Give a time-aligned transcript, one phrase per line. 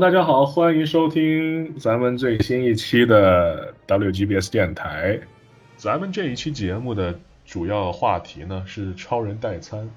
[0.00, 5.18] 大家好，欢迎收听咱们最新一期的 WGBS 电台。
[5.76, 9.90] 咱们这一期节目的主要话题呢是超人代餐。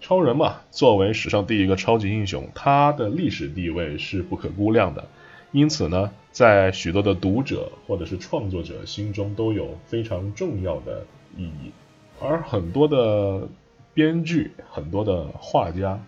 [0.00, 5.04] 超人嘛，作为史上第一个超级英雄，他的历史地位是不可估量的。
[5.50, 11.04] 因此呢，在许多的读者或者是创作者心中都有非常重要的
[11.36, 11.72] 意义。
[12.20, 13.48] 而很多的
[13.92, 16.00] 编剧、很多的画家，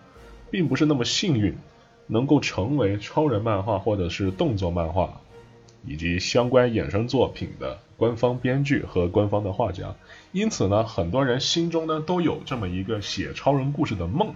[0.53, 1.53] 并不是那么幸运，
[2.07, 5.21] 能够成为超人漫画或者是动作漫画
[5.87, 9.95] 以及相关衍生作品的官方编剧和官方的画家。
[10.33, 14.35] 因此呢，很多人心中呢都有这么一个写超人故事的梦，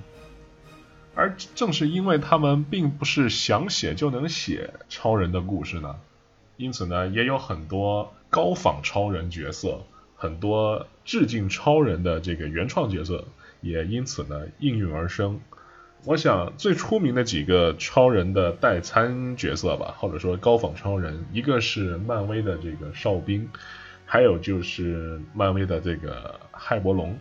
[1.14, 5.96] 而正是因为他们并不是想写就能写超人的故事呢，
[6.56, 9.80] 因此呢，也有很多高仿超人角色，
[10.16, 13.24] 很多致敬超人的这个原创角色，
[13.60, 15.40] 也因此呢应运而生。
[16.04, 23.48] 我想最出名的几个超人的代餐角色吧，或者说高仿超人，一个是漫威的这个哨兵。
[24.10, 27.18] 还有就是漫威的这个骇伯龙，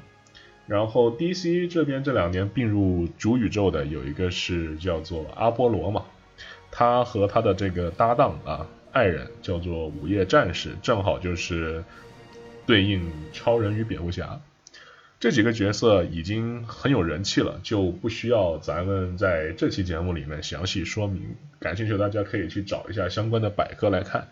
[0.67, 6.05] 然后 DC 这边这两年并入主宇宙的有一个是叫做阿波罗嘛，
[6.71, 11.83] 他和他的这个搭档啊爱人叫做午夜战士，正好就是
[12.65, 14.39] 对应超人与蝙蝠侠
[15.19, 24.27] 这几个角色已经很有人气了，就不需要咱们在这期节目里面详细说明，感兴趣的大家可以去找一下相关的百科来看。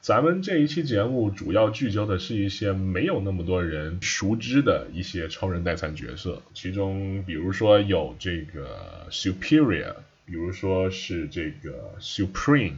[0.00, 9.94] 咱们这一期节目主要聚焦的是一些没有那么多人熟知的一些超人代餐角色，其中比如说有这个 Superior，
[10.24, 12.74] 比如说是这个 Supreme，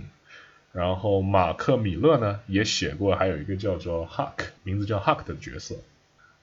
[0.73, 5.77] 然后马克米勒呢也写过，还有一个叫做 Huck，名字叫 Huck 的角色。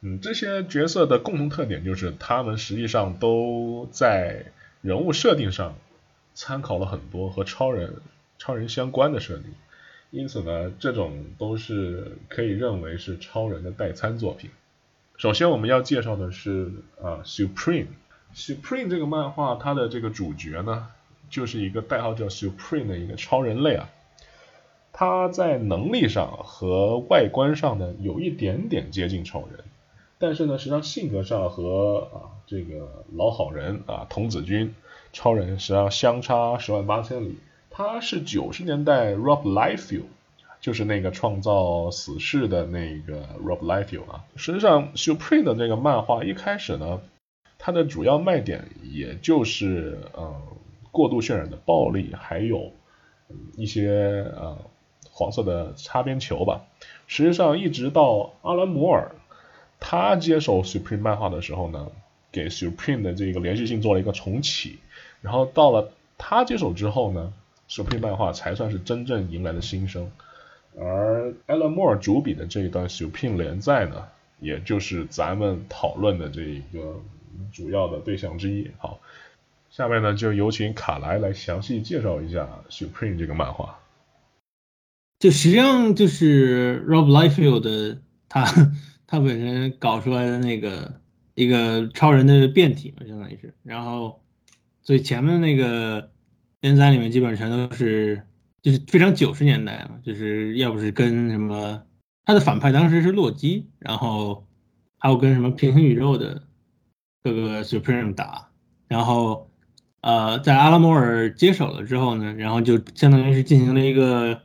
[0.01, 4.45] 嗯，这些角色的共同特点就是他们实际上都在
[4.81, 5.75] 人物设定上
[6.35, 7.95] 参考了很多和超人、
[8.37, 9.45] 超人相关的设定。
[10.11, 14.51] 因此呢，这种都是可以认为是超人的代餐作品。
[15.17, 16.71] 首先我们要介绍的是
[17.01, 17.87] 啊，Supreme。
[18.35, 20.89] Supreme 这个漫画，它的这个主角呢，
[21.29, 23.89] 就是一个代号叫 Supreme 的一个超人类啊。
[24.93, 29.63] 他在能力上和外观上呢，有一点点接近超人，
[30.19, 34.73] 但是呢，实际上性格上和啊这个老好人啊童子军
[35.13, 37.37] 超人实际上相差十万八千里。
[37.69, 40.05] 他是九十年代 Rob Liefeld，
[40.59, 44.25] 就是那个创造死侍的那个 Rob Liefeld 啊。
[44.35, 47.01] 实际上，Supreme 的那个漫画一开始呢，
[47.59, 50.41] 它的主要卖点也就是呃
[50.91, 52.71] 过度渲染的暴力，还有
[53.55, 54.57] 一些呃
[55.11, 56.65] 黄色的擦边球吧。
[57.05, 59.11] 实际上，一直到阿兰摩尔
[59.79, 61.87] 他接手 Supreme 漫画的时候呢，
[62.31, 64.79] 给 Supreme 的这个连续性做了一个重启。
[65.21, 67.33] 然后到了他接手之后呢。
[67.69, 70.09] Supreme 漫画才算是真正迎来了新生，
[70.79, 74.07] 而 Alan Moore 主笔的这一段 Supreme 连载呢，
[74.39, 77.01] 也就是咱们讨论的这一个
[77.51, 78.71] 主要的对象之一。
[78.77, 79.01] 好，
[79.69, 83.77] 下面呢就有请卡莱来详细介绍一下 Supreme 这个漫画。
[85.19, 87.97] 就实际上就是 Rob Liefeld
[88.29, 88.45] 他
[89.07, 91.01] 他本身搞出来的那个
[91.33, 94.21] 一个超人的变体嘛，相当于是，然后
[94.83, 96.11] 所以前面那个。
[96.59, 98.23] 连载里面基本上全都是，
[98.63, 101.83] 就是非常九十年代嘛，就是要不是跟什么
[102.25, 104.47] 他的反派当时是洛基，然后
[104.97, 106.41] 还有跟什么平行宇宙的
[107.23, 108.49] 各个 Supreme 打，
[108.87, 109.51] 然后
[110.01, 114.41] 呃在阿拉摩尔接手了之后呢，然后就相当于是进行了一个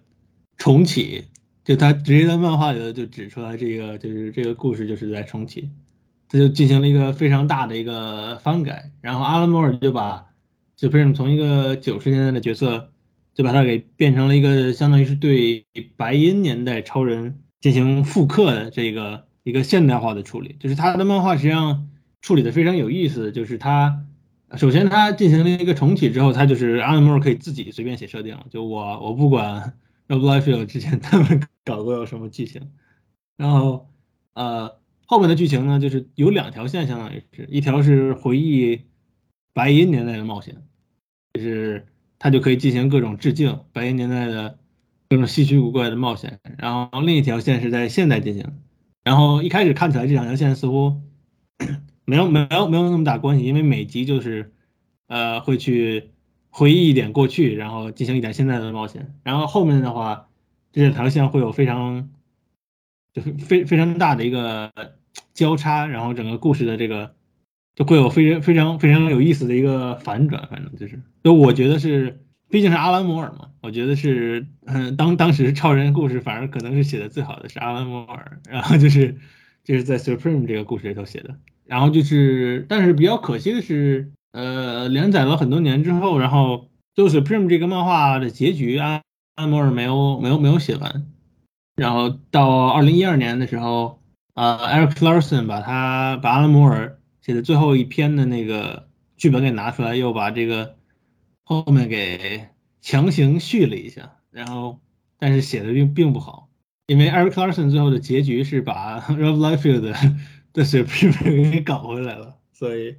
[0.59, 1.25] 重启，
[1.65, 5.71] 就他直接在漫画里头就指出来这个就是这个故事就是在重启，
[6.29, 10.27] 他就进行了一个非常大的一个翻改，然后阿拉莫尔就把。
[10.75, 12.91] 就非常从一个九十年代的角色，
[13.35, 15.65] 就把它给变成了一个相当于是对
[15.97, 20.57] 白银年代超人进行复刻的这个一个现代化的处理。
[20.59, 21.87] 就是他的漫画实际上
[22.21, 24.05] 处理的非常有意思，就是他
[24.57, 29.75] 首先他进行了一个重启之后，他就是阿拉莫尔可以自己随便写设定，就我我不管
[30.09, 32.71] Rob Liefeld 之前他们搞过有什么剧情，
[33.37, 33.89] 然后
[34.35, 38.83] 呃后面的剧情呢，就是有两条线，相当于是一条是回忆
[39.53, 40.57] 白银年代的冒险。
[41.35, 41.87] 就是
[42.19, 44.59] 他就可以进行各种致敬白银年代的
[45.09, 48.45] 各种稀奇古怪的冒险，然后另一条线是在现代进行。
[49.03, 51.01] 然后一开始看起来这两条线似乎
[52.05, 54.53] 没有没有没有那么大关系，因为每集就是
[55.07, 56.12] 呃会去
[56.53, 59.13] 回忆一点过去，然后进行一点现在的冒险。
[59.25, 60.29] 然后后面的话
[60.71, 62.09] 这些条线会有非常
[63.13, 64.71] 就是非非常大的一个
[65.35, 67.15] 交叉，然后整个故事的这个。
[67.75, 72.21] 就会有非常非常非常有意思的一个反转，反正就是，就我觉得是
[72.51, 79.17] 毕竟是阿兰摩尔嘛，我觉得是，嗯，当当时超人故事反而可能是写的最好的是阿兰摩尔，然后就是
[79.65, 81.35] 就是在 Supreme 这个故事里头写的，
[81.65, 89.03] 然后就是，但是比较可惜的是，呃，连载了很多年之后，然后就 Supreme 这个漫画的结局，阿
[89.37, 91.07] 阿摩尔没有没有没有写完，
[91.77, 94.01] 然后到二零一二年的时候，
[94.35, 100.75] 呃，Eric Larson 把他把阿摩尔写的最后一篇的那个剧本给拿出来，又把这个。
[101.45, 102.47] 后面给
[102.81, 104.79] 强行续了一下，然后
[105.19, 106.49] 但是写的并并不好，
[106.87, 109.93] 因为 Eric Larson 最后的结局是把 Rob Liefeld
[110.53, 112.95] 的 Supreme 给搞回来了，所以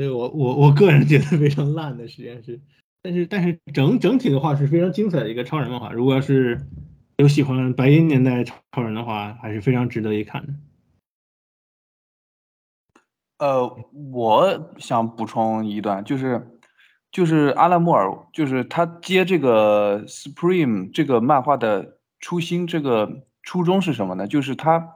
[0.00, 2.58] 所以我我我个人觉得非常烂的实验室，
[3.02, 6.58] 但是但是整整体的话是非常精彩的一个超人漫画，如果要是
[7.18, 10.54] 有喜欢白银年代超人的话，还是非常值得一看的。
[13.40, 13.76] 呃，
[14.14, 16.56] 我想补充一段，就是。
[17.12, 24.28] 就是阿拉莫尔，就是他接这个 Supreme 这个漫画的初心，这个初衷是什么呢？
[24.28, 24.94] 就是他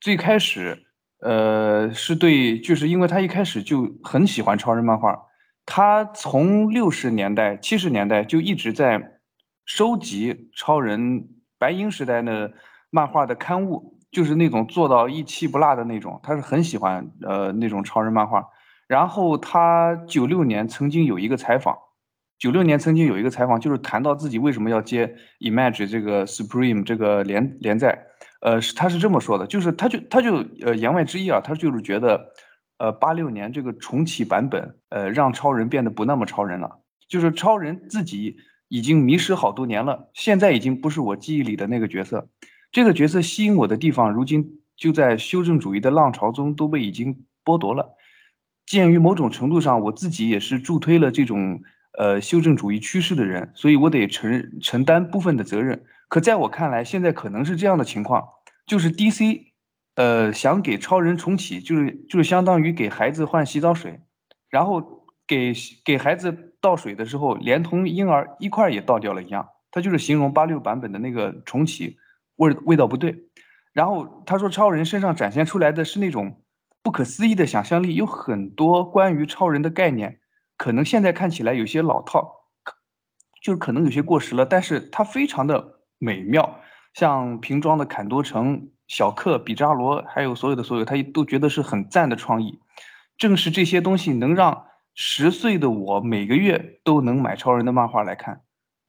[0.00, 0.85] 最开始，
[1.20, 5.18] 呃，是对，就是因为他一开始就很喜欢超人漫画，
[5.64, 9.18] 他从六十年代、七十年代就一直在
[9.64, 11.28] 收集超人
[11.58, 12.52] 白银时代的
[12.90, 18.44] 漫画的刊物，就是那种做到一期不落的那种，他是很喜欢呃那种超人漫画。
[18.86, 21.76] 然后他九六年曾经有一个采访，
[22.38, 28.06] 九六年曾经有一个采访，就是谈到自己为什么要接 Image 这个 Supreme 这个连连载，
[28.40, 32.32] 呃，是他是这么说的，就是他就他就呃言外之意啊，他就是觉得，
[32.78, 38.36] 呃，八六年这个重启版本，呃，让超人变得不那么超人了，就是超人自己
[38.68, 42.28] 已经迷失好多年了，现在已经不是我记忆里的那个角色，
[42.70, 47.96] 这个角色吸引我的地方，如今就在修正主义的浪潮中都被已经剥夺了。
[48.66, 51.62] 鉴于某种程度上，我自己也是助推了这种
[51.98, 55.84] 呃修正主义趋势的人，所以我得承承担部分的责任。
[56.08, 58.26] 可在我看来，现在可能是这样的情况，
[58.66, 59.52] 就是 DC，
[59.94, 64.00] 呃，想给超人重启，就是就是相当于给孩子换洗澡水，
[64.48, 65.52] 然后给
[65.84, 69.48] 给孩子倒水的时候，连同婴儿一块也倒掉了一样。
[69.70, 71.96] 他就是形容八六版本的那个重启
[72.36, 73.14] 味味道不对。
[73.72, 76.42] 然后他说，超人身上展现出来的是那种。
[76.82, 80.20] 不可思议的想象力有很多关于超人的概念，
[80.56, 82.32] 可能现在看起来有些老套，
[83.42, 86.60] 就是可能有些过时了，但是他非常的美妙。
[86.94, 92.58] 像瓶装的坎多城、小克、比扎罗，还有所有的所有，他都觉得是很赞的创意。
[93.18, 98.40] 正是这些东西能让十岁的我每个月都能买超人的漫画来看。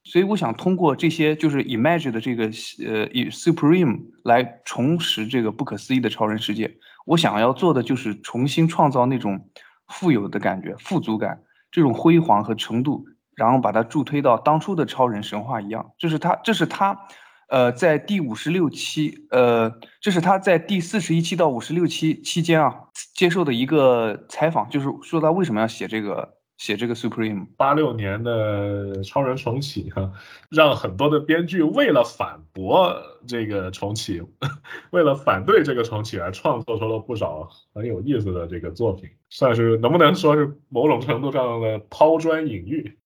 [0.04, 6.78] 所以我想通过这些就是 Imagine 的这个呃 Supreme 来重拾这个不可思议的超人世界。
[7.04, 9.50] 我想要做的就是重新创造那种
[9.86, 13.04] 富有的感觉、富足感，这种辉煌和程度，
[13.38, 15.92] 然后把它助推到当初的超人神话一样。
[15.96, 16.98] 就是他，这是他，
[17.48, 22.74] 呃，在第五十六期，呃，这是他在第四十一期到五十六期期间啊
[23.14, 26.34] 接受的一个采访，就是说他为什么要写这个。
[26.58, 30.10] 写这个 Supreme 八六年的超人重启哈，
[30.50, 34.20] 让很多的编剧为了反驳这个重启，
[34.90, 42.97] 为了反对这个重启而创作出了不少很有意思的这个作品，算是能不能说是某种程度上的抛砖引玉？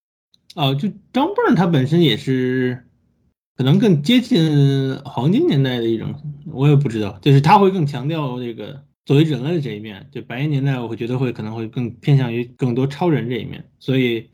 [0.55, 2.85] 哦，就张蹦他本身也是
[3.57, 6.15] 可能更接近黄金年代的一种，
[6.47, 8.85] 我也不知道，就是他会更强调这个。
[9.05, 14.31] 作为人类的这一面，就白银年代，我会觉得会可能会更偏向于更多超人这一面，所以，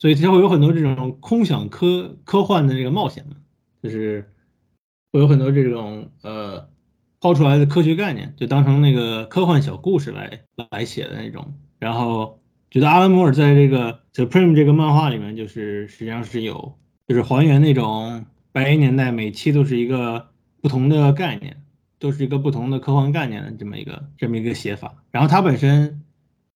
[0.00, 3.36] 所以他会有很多这种空想科科幻的这个冒险嘛，
[3.80, 4.28] 就是
[5.12, 6.68] 会有很多这种呃
[7.20, 11.54] 抛出来的科学概念，就当成那个科幻小故事来来写的那种。
[11.78, 12.39] 然后
[12.70, 16.74] 觉得阿兰摩尔在这个 Supreme 这个漫画里面，就是实际上是有
[17.06, 20.28] 就是还原那种白银年代每期都是一个
[20.60, 21.56] 不同的概念。
[22.00, 26.00] 都是一个不同的科幻概念的这么一个这么一个写法，然后它本身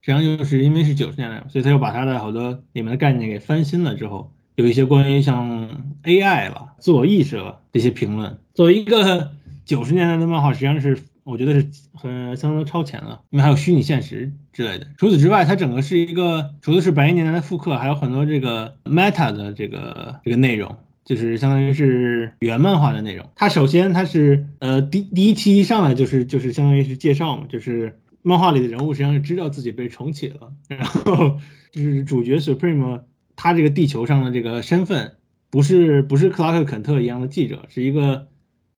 [0.00, 8.38] 实际上就是因为是九十年代，所以他又把他的好多里面的概念给翻新了之后，有一些关于像 AI 了、自我意识了这些评论。
[8.54, 9.32] 作为一个
[9.66, 14.86] 九十年代的漫画，实际上是我觉得是很相当超前了，因为还有虚拟现实之类的。
[14.96, 20.76] 除此之外，它整个是一个除了是白银年代的复刻，还有很多这个 meta 的这个这个内容。
[21.04, 23.28] 就是相当于是原漫画的内容。
[23.36, 31.38] 它首先它是呃第第一期一上来就是就是相当于是介绍嘛，就是漫画里的人物实际上是知道自己被重启了，然后
[31.70, 33.02] 就是主角 Supreme
[33.36, 35.16] 他这个地球上的这个身份
[35.50, 38.28] 不是不是克拉克肯特一样的记者，是一个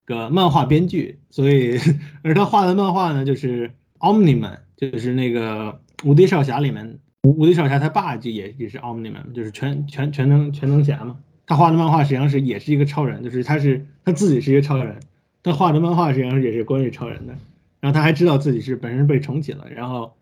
[0.06, 1.78] 个漫画编剧，所以
[2.22, 11.18] 而他画的漫画呢就是 Omniman，就是那个无敌少侠里面无无敌少侠他爸就也也是 Omniman，就是全全全能全能侠嘛。
[11.44, 14.98] 他画的漫画实际上是也是一个超人，就是他是他自己是一个超人，
[15.42, 17.36] 他画的漫画实际上也是关于超人的。
[17.78, 20.16] 然后他还知道自己是本身被重启了，然后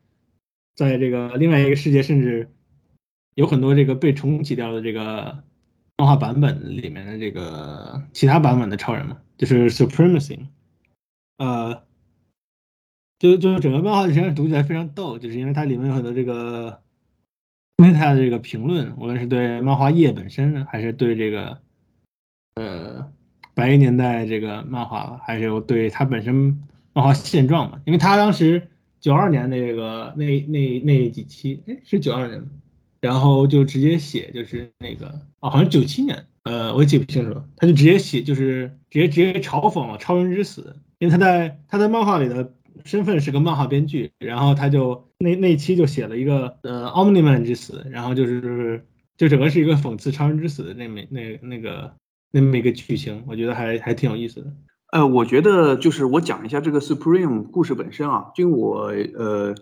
[0.74, 2.50] 在这个另外一个世界，甚至
[3.34, 5.38] 有很多这个被重启掉的这个
[5.96, 10.46] 漫画版本里面的这个其他版本的超人嘛，就是 Supremacy，
[11.38, 11.82] 呃，
[13.18, 16.80] 就就是整个漫画实际上读起来非常逗，就是因为它里面有很多这个。
[17.78, 21.58] 因为他的这个评论，无论是对漫画业本身，还是对这个
[22.54, 23.10] 呃
[23.52, 27.80] 白银年代这个漫画，还是有对他本身漫画现状嘛？
[27.84, 28.68] 因为他当时
[29.00, 32.48] 九二年那个那那那几期，哎，是九二年，
[33.04, 35.06] 然后就直接写就是那个
[35.40, 42.52] 哦，好像九七年，呃，我也记不清楚了，他就直接写就是直接直接嘲讽了超人之死，因为他在他在漫画里的。
[42.84, 48.84] 身份是个漫画编剧，然后他就那那期就写了一个呃奥尼曼之死，然后就是
[49.16, 51.94] 就整个是一个讽刺超人之死的那么那那个
[52.32, 54.52] 那么一个剧情，我觉得还还挺有意思的。
[54.92, 59.54] 呃，我觉得就是我讲一下这个 Supreme 故事本身啊，就我呃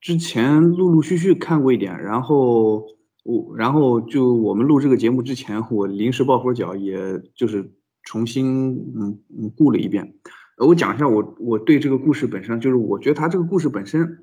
[0.00, 2.86] 之前陆陆续续看过一点，然后
[3.24, 10.14] 我然后就我们录这个节目之前，我临时抱佛脚，也就是重新嗯嗯顾了一遍。
[10.58, 14.18] 我讲一下我我对这个故事本身，就是我觉得他这个故事本身，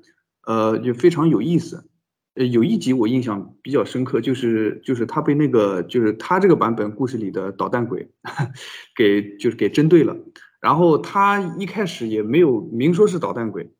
[0.46, 1.88] 呃，就非常有意思。
[2.34, 8.10] 呃，有一集我印象比较深刻，就是就是他被那个就是他这个版本故事里的捣蛋鬼
[8.94, 10.16] 给就是给针对了。
[10.60, 13.72] 然后他一开始也没有明说是捣蛋鬼，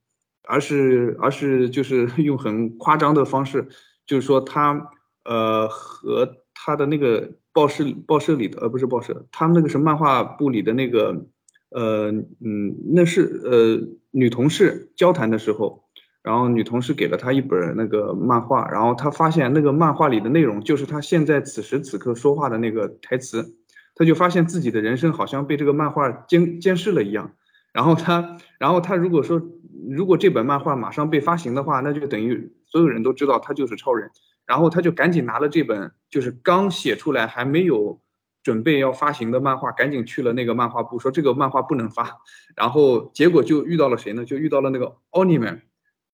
[0.46, 3.68] 而是而是就是 用很夸张的方式，
[4.06, 4.90] 就是说他
[5.24, 11.26] 呃和他的那个报社报社里的呃不是报社，他们那个是漫画部里的那个。
[11.70, 13.80] 呃嗯，那是呃
[14.12, 15.82] 女同事交谈的时候，
[16.22, 23.56] 然后女同事给了他一本那个漫画，然后他发现那个漫画里的内容就是他现在此时此刻说话的那个台词，
[23.96, 27.32] 他就发现自己的人生好像被这个漫画监监视了一样，
[27.76, 29.40] 然后他，然后他如果说
[29.88, 34.10] 如果这本漫画马上被发行的话，那就等于所有人都知道他就是超人，
[34.46, 38.00] 然后他就赶紧拿了这本就是刚写出来还没有。
[38.46, 42.18] 准备要发行的漫画，赶紧去了那个漫画部，说这个漫画不能发。
[42.54, 44.24] 然后结果就遇到了谁呢？
[44.24, 45.62] 就遇到了那个奥尼曼，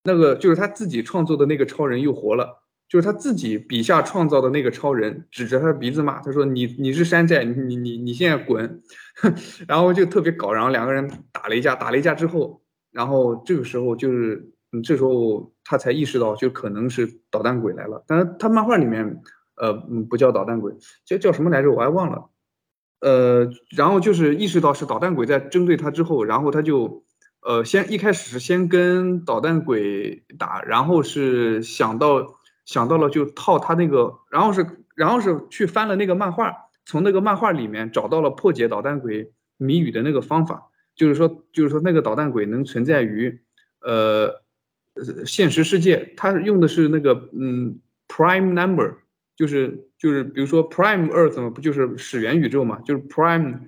[0.04, 2.61] 那个就是他自己创作的那个超人又活了，
[2.92, 8.82] 就是他自己笔下创造的那个超人，指着他的鼻子骂，他说：“你你是山寨，你你你现在滚！”
[9.66, 18.04] 然后就特别搞，然后两个人打了一架，打了一架之后，然后这个时候就是，嗯，这时候他才意识到，就可能是捣蛋鬼来了。
[18.06, 19.22] 但是他漫画里面。
[19.54, 20.72] 呃，嗯，不叫捣蛋鬼，
[21.04, 21.70] 叫叫什么来着？
[21.70, 22.30] 我还忘了。
[23.00, 27.04] 呃，然后就是意识到是捣蛋鬼在针对他之后，然后他就，
[27.42, 36.52] 呃，先一开始是先跟捣蛋鬼打，然后是想到想到了就套他那个，然后是然后是去翻了那个漫画，
[36.84, 43.40] 从那个漫画里面找到了破解捣蛋鬼谜语的那个方法，就是说就是说那个捣蛋鬼能存在于
[43.80, 44.42] 呃
[45.26, 47.78] 现实世界，他用的是那个嗯
[48.08, 48.94] prime number。
[49.34, 52.78] 就是就是，比如说 Prime Earth 嘛，不就是始源宇宙嘛？
[52.80, 53.60] 就是 Prime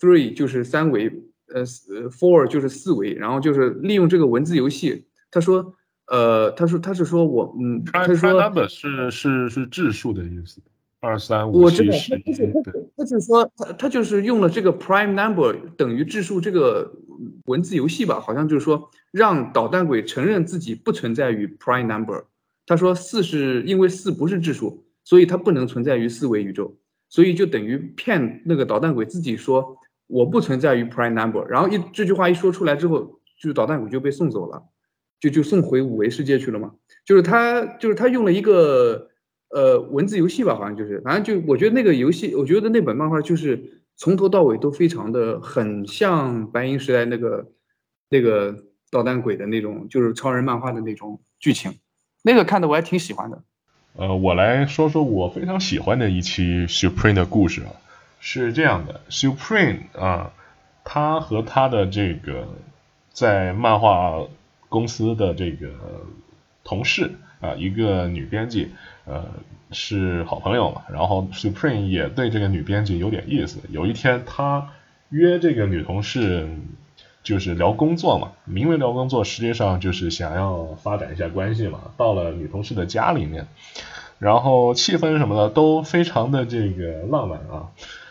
[0.00, 1.12] Three 就是三维，
[1.52, 5.08] 呃，Four 就是四维，然后就是利用这个文字游戏。
[5.30, 5.74] 他说，
[6.10, 10.60] 呃，他说他是说我，嗯，他说 number 是是是质数的意思，
[11.00, 12.32] 二三五七十一。
[12.96, 16.92] 他就是说他他就是用了这个 Prime Number 等于质数这个
[17.44, 22.24] 文字游戏吧，好像就是说让捣蛋鬼承认自己不存在于 Prime Number。
[22.66, 24.84] 他说四是因为四不是质数。
[25.04, 26.76] 所以它不能存在于四维宇宙，
[27.08, 29.74] 所以就等于骗那个捣蛋鬼自己说
[30.06, 34.62] 我不存在于 prime number，然后一这句话一说出来之后，就捣蛋鬼就被送走了，
[35.20, 36.72] 就就送回五维世界去了嘛。
[37.04, 39.08] 就是他就是他用了一个
[39.50, 47.46] 呃文字游戏吧，好像就是反正就我觉得那个游戏，我觉得那本漫画就是从头到尾都非常的很像白银时代那个
[48.10, 48.54] 那个
[48.90, 51.72] 捣蛋鬼的那种，就是超人漫画的那种剧情，
[52.22, 53.42] 那个看的我还挺喜欢的。
[53.96, 57.72] 呃，我来说说我非常喜欢的一期 Supreme 的故事啊，
[58.20, 60.32] 是这样的，Supreme 啊，
[60.84, 62.46] 他和他的这个
[63.10, 64.22] 在漫画
[64.68, 65.68] 公司的这个
[66.64, 68.70] 同事啊，一个女编辑，
[69.04, 69.24] 呃，
[69.70, 74.70] 是好朋友嘛，然后 Supreme 也对这个女编辑有点意思，有一天他
[75.08, 76.48] 约这个女同事。
[77.24, 81.90] 就是聊工作嘛，名为聊工作，实际上就是想要发展一下关系嘛。
[81.98, 83.48] 到了女同事的家里面，
[84.18, 87.68] 然后气氛什么的都非常的这个浪漫啊。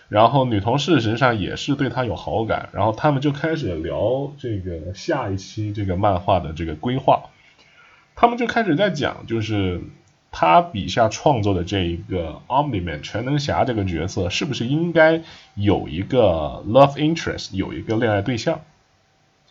[0.09, 7.23] 然后女同事实际上也是对他有好感，然后他们就开始聊这个下一期这个漫画的这个规划。
[8.15, 9.81] 他们就开始在讲，就是
[10.31, 15.21] 他笔下创作的这一个 Omni-Man 全能侠这个角色，是不是应该
[15.55, 18.61] 有一个 love interest，有一个恋爱对象？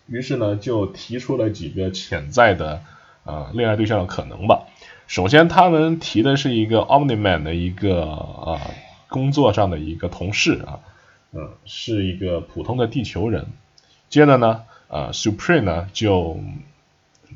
[0.06, 2.80] 于是呢，就提出了几个潜在的
[3.24, 4.62] 呃恋爱对象的可能吧。
[5.06, 8.60] 首先，他们提的是一个 Omni-Man 的一个呃
[9.08, 10.80] 工作上的一个同事啊，
[11.32, 13.46] 嗯，是一个普通的地球人。
[14.08, 16.40] 接着呢，呃，Supreme 呢就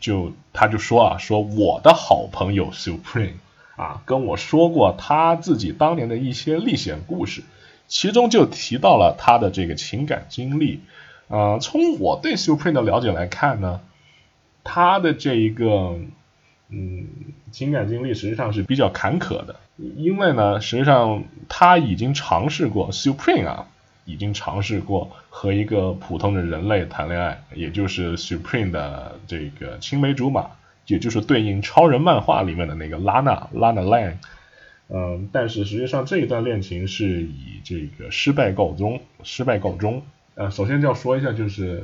[0.00, 3.34] 就他就说啊，说我的好朋友 Supreme
[3.76, 7.42] 啊跟我说过他自己当年的一些历险故事，
[7.88, 10.80] 其中就提到了他的这个情感经历。
[11.28, 13.80] 呃，从我对 Supreme 的了解来看呢，
[14.64, 15.98] 他的这一个。
[16.72, 17.06] 嗯，
[17.50, 19.56] 情感经历实际上是比较坎坷的，
[19.96, 23.66] 因为呢，实际上他已经尝试过 Supreme 啊，
[24.04, 30.47] 已经尝试过和一个普通的人类谈恋爱，也就是 Supreme 的这个青梅竹马，
[30.86, 34.14] 也就是对应超人漫画里面的那个 Lana Lana LAN。
[34.88, 40.02] 嗯，但是实际上这一段恋情是以这个失败告终，失败告终。
[40.36, 41.82] 呃，首先就要说一下，就是。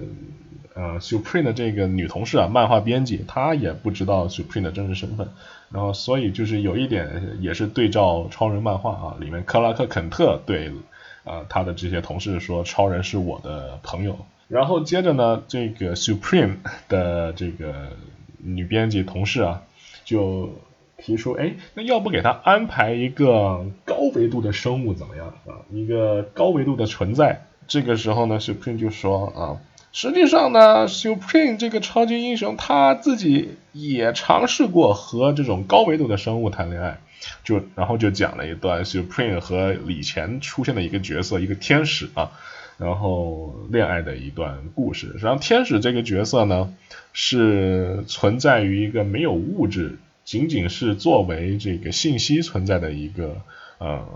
[0.79, 5.27] 呃，Supreme 的这个女同事啊，漫画编辑，她也不知道 Supreme 的真实身份，
[5.71, 10.71] 然后所以就是有一点也是对照超人漫画啊，里面克拉克肯特对
[11.25, 16.57] 啊他的这些同事说，超人是我的朋友，然后接着呢，这个 Supreme
[16.91, 17.93] 的这个
[18.37, 19.63] 女编辑同事啊，
[20.05, 20.51] 就
[20.99, 25.65] 提出，哎，那要不给他安排一个高维度的生物怎么样啊？
[25.71, 29.57] 一个高维度的存在，这个时候呢，Supreme 就说啊。
[29.99, 36.99] 实际上呢，Supreme 这个超级英雄他自己也尝试过和这种高维度的生物谈恋爱，
[37.45, 42.33] 就然后就讲了一段 Supreme 和以前出现的一个角色，一个天使啊，
[42.77, 45.07] 然后恋爱的一段故事。
[45.07, 46.75] 实际上，天使这个角色呢，
[47.15, 53.41] 是存在于一个没有物质，仅仅是作为这个信息存在的一个
[53.79, 54.07] 呃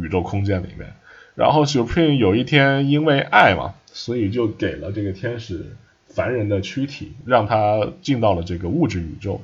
[0.00, 0.94] 宇宙空间里面。
[1.34, 3.74] 然后 Supreme 有一天因为爱嘛。
[3.96, 5.64] 所以就给了这个天使
[6.06, 9.40] 凡人的躯体，让他进到了这个物质宇宙。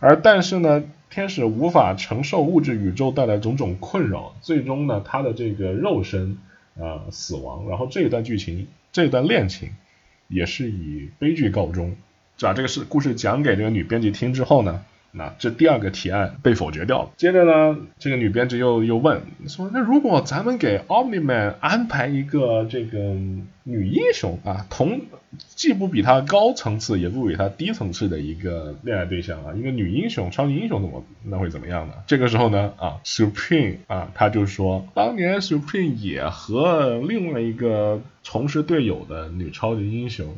[0.00, 6.36] 而但是呢，天使无法承受物质宇宙带来种种困扰，最终呢，他的这个肉身
[6.78, 7.66] 啊死亡。
[7.70, 9.70] 然后这一段剧情，这段恋情
[10.28, 11.96] 也是以悲剧告终。
[12.38, 14.84] 把这个事故事讲给这个女编辑听之后呢？
[15.16, 17.10] 那这第二个提案被否决掉了。
[17.16, 22.98] 接着呢，这个女编辑又又问说：“那如果咱们给 Omni-Man 安排一个这个
[23.62, 25.00] 女英雄啊，同
[25.48, 40.36] 既不比他高层次，也不比他低层次的一个恋爱对象啊，一个女英雄、超级英雄怎么那会怎么样呢？”这个时候呢，啊，Supreme 啊，他就说，当年 Supreme 也和另外一个从事队友的女超级英雄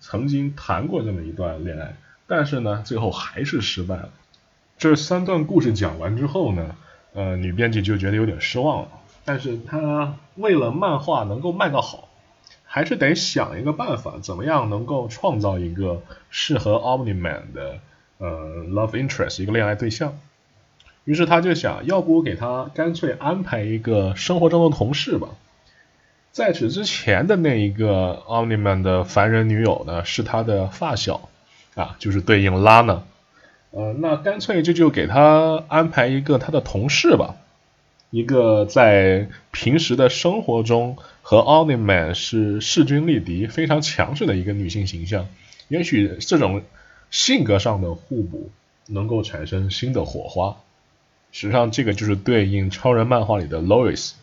[0.00, 1.94] 曾经谈过这么一段恋爱。
[2.28, 4.10] 但是呢，最后还是失败了。
[4.76, 6.76] 这三段故事讲完之后呢，
[7.14, 8.88] 呃，女编辑就觉得有点失望了。
[9.24, 12.08] 但是她为了漫画能够卖得好，
[12.64, 17.80] 还是得想一个办法，怎么样能够创造一个适合 Omni-Man 的
[18.18, 20.18] 呃 love interest 一个恋爱对象。
[21.04, 25.28] 于是他就想，要不给他干脆安排一个生活中的同事吧。
[26.30, 31.27] 在此之前的那一个 Omni-Man 的凡人女友呢，是他的发小。
[31.78, 33.04] 啊，就是对应拉呢，
[33.70, 37.36] 呃，那干脆这就给他安排一个他的同事吧，
[38.10, 45.28] 一个在平时的生活中和 Omni-Man 是势均力敌、非常强势的一个女性形象，
[45.68, 46.62] 也许这种
[47.12, 48.50] 性格上的互补
[48.86, 50.56] 能够产生新的火花。
[51.30, 54.14] 实际上，这个就是对应超人漫画里的 Lois，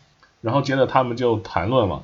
[0.41, 2.03] 然后接着他们就谈论了。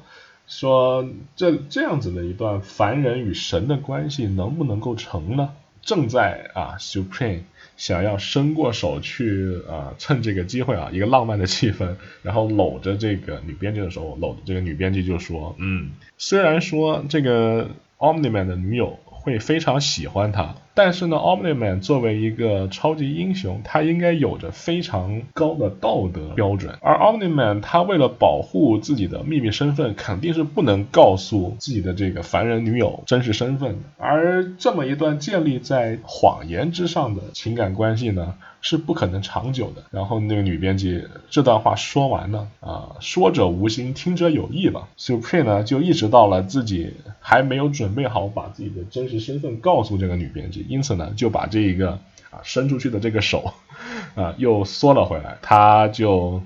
[0.52, 5.54] 说这这样子的一段凡人与神的关系能不能够成呢？
[5.82, 7.40] 正在啊，Supreme
[7.78, 19.00] 想要伸过手去啊，趁这个机会啊，一个浪漫的气氛，然后搂着这个女编辑的时候，搂着这个女编辑就说，嗯，虽然说这个 Omni-Man 的女友。
[19.24, 26.77] 会非常喜欢他，但是呢，Omni-Man 作为一个超级英雄，他应该有着非常高的道德标准。
[26.81, 33.79] 而 Omni-Man 他为了保护自己的秘密身份，肯定是不能告诉自己的这个凡人女友真实身份的。
[33.97, 38.36] 而这么一段建立在谎言之上的情感关系呢？
[38.63, 39.81] 是不可能长久的。
[39.89, 44.88] 然后那个女编辑这段话说完呢，啊，说者无心，听者有意吧。
[44.99, 53.54] Supreme 呢就意识到了自己还没有准备好把自己的真实身份告诉这个女编辑，因此呢就把这一个啊伸出去的这个手
[54.15, 56.41] 啊又缩了回来，他就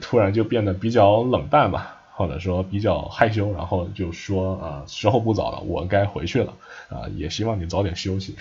[0.00, 6.54] 突然就变得比较冷淡吧，或者说比较害羞，然后就说啊时候不早了，我该回去了
[6.88, 8.36] 啊，也希望你早点休息。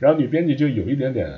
[0.00, 1.30] 然后女编辑就有一点点。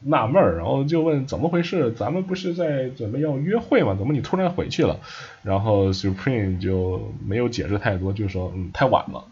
[0.00, 1.90] 纳闷儿，然后就问怎么回事？
[1.90, 3.96] 咱们不是在准备要约会吗？
[3.98, 5.00] 怎么你突然回去了？
[5.42, 9.24] 然后 Supreme 就没有解释太多，就说嗯太晚了，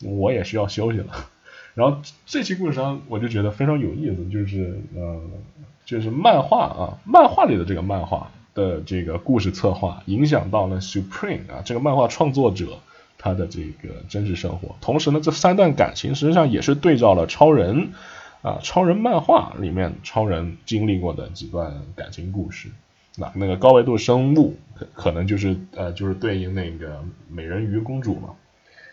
[0.00, 1.06] 我也需要休息了。
[1.74, 5.20] 然后这期故事上我就觉得非常有意思，就是呃
[5.84, 12.78] 就是漫画啊，漫画里的这个漫画的这个故事策划影响到了 Supreme 啊这个漫画创作者
[13.18, 14.76] 他的这个真实生活。
[14.80, 17.90] 同时呢，这三段感情实际上也是对照了超人。
[18.42, 22.70] 啊，超人漫画里面超人经历过的几段感情故事，
[23.16, 28.30] 那那个高维度生物可可能就是呃就是对应那个美人鱼公主嘛，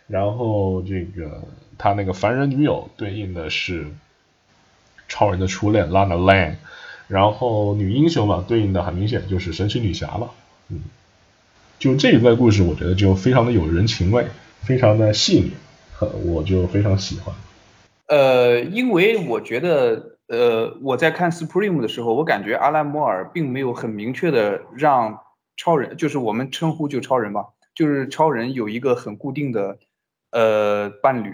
[0.06, 1.44] 然后这个
[1.80, 3.88] 他那个凡人女友对应的是
[5.08, 6.58] 超人的初恋 Lana Lang，
[7.08, 10.30] 然后女英雄嘛对应的很明显就是神奇女侠了，
[10.68, 10.82] 嗯，
[11.80, 14.28] 就这一段故事我觉得就非常的有人情味，
[14.62, 15.54] 非常的细腻，
[16.26, 17.34] 我就非常喜欢。
[18.08, 25.22] 呃，因为我觉得，呃，我在看 Supreme 的时候，我感觉阿兰摩尔并没有很明确的让
[25.56, 29.78] 超人，就是我们称呼就超人吧，就是超人有一个很固定的
[30.32, 31.34] 呃伴侣，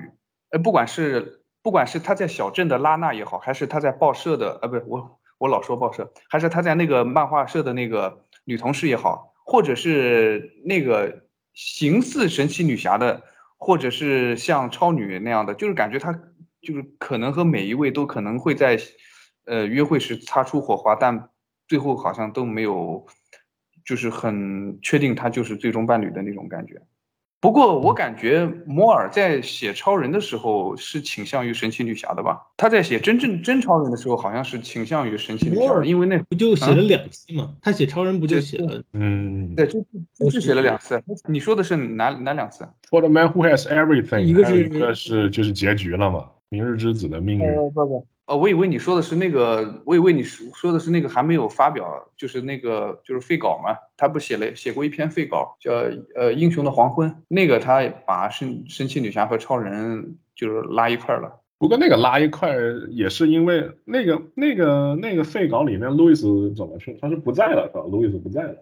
[0.57, 13.21] 不管是不管是他在小镇的拉娜也好，还是他在报社的，呃，不是我我老说报社，还是他在那个漫画社的那个女同事也好，或者是那个形似神奇女侠的，
[13.57, 16.19] 或者是像超女那样的，就是感觉他。
[16.61, 18.75] 就是可能和每一位都可能会在，
[19.45, 21.29] 呃，约会时擦出火花，但
[21.67, 23.05] 最后好像都没有，
[23.85, 26.81] 就是很确定他就是最终伴侣的那种感觉。
[27.41, 32.41] 不过我感觉摩尔在写超人的时候是倾向于神奇女侠的吧？
[32.57, 37.53] 他在写真正真超人的时候好像是倾向于神奇女侠，因为那不就写了两期吗？
[37.61, 38.81] 他写超人不就写了？
[38.93, 39.85] 嗯，对，就
[40.17, 40.99] 就是写了两次。
[41.27, 46.29] 你说的是哪哪两次？For the man who has everything，一个是一个是就是结局了嘛？
[46.49, 47.55] 明日之子的命运。
[47.71, 53.77] 不不，呃，我以为你说的是那个，我以为你说说的是那个还没有发表，就是那个就是废稿嘛。
[53.95, 55.71] 他不写了写过一篇废稿，叫
[56.15, 57.15] 呃英雄的黄昏。
[57.27, 61.39] 那个他把神神奇女侠和超人就是拉一块了。
[61.59, 62.55] 不过那个拉一块
[62.89, 66.97] 也是因为那个那个那个废稿里面路易斯怎么去？
[66.99, 67.85] 他是不在了，是吧？
[67.89, 68.55] 路易斯不在了。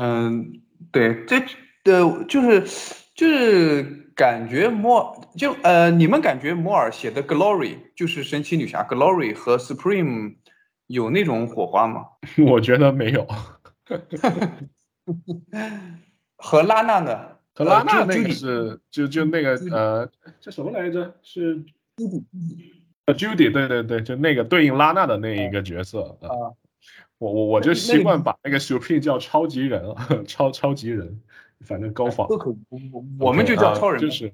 [0.00, 0.60] 嗯，
[0.92, 1.40] 对，这
[1.82, 2.60] 对就是
[3.16, 4.04] 就是。
[4.18, 10.34] 感觉摩就呃，你们感觉摩尔写的 Glory 就是神奇女侠 Glory 和 Supreme
[10.88, 12.04] 有那种火花吗？
[12.50, 13.24] 我觉得没有。
[16.36, 17.28] 和拉娜呢？
[17.54, 21.14] 和拉娜那个是就就那个呃叫什么来着？
[21.22, 21.64] 是
[23.06, 26.28] Judy，对对对，就那个对应拉娜的那一个角色啊。
[27.18, 29.94] 我我我就习惯把那个 Supreme 叫超级人，
[30.26, 31.20] 超超级人。
[31.64, 32.28] 反正高仿
[33.18, 34.32] 我们就叫超人，就是，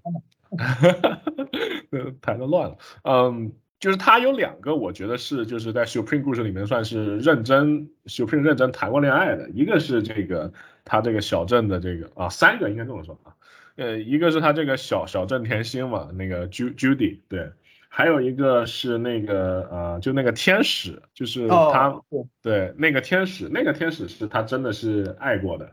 [2.20, 2.76] 谈的乱了。
[3.02, 9.48] 嗯，就是他有两个，我觉得是就是在 Supreme 故事里面算是认真 Supreme 认真谈过恋爱的。
[9.50, 10.52] 一个是这个
[10.84, 13.34] 他这个小镇的这个啊，三个应该这么说啊。
[13.76, 17.50] 呃，一个是他这个小小镇甜心嘛，那个 Judy 对，
[17.88, 22.00] 还有一个是那个呃，就那个天使，就是他
[22.40, 25.72] 对那个天使，那个天使是他真的是爱过的。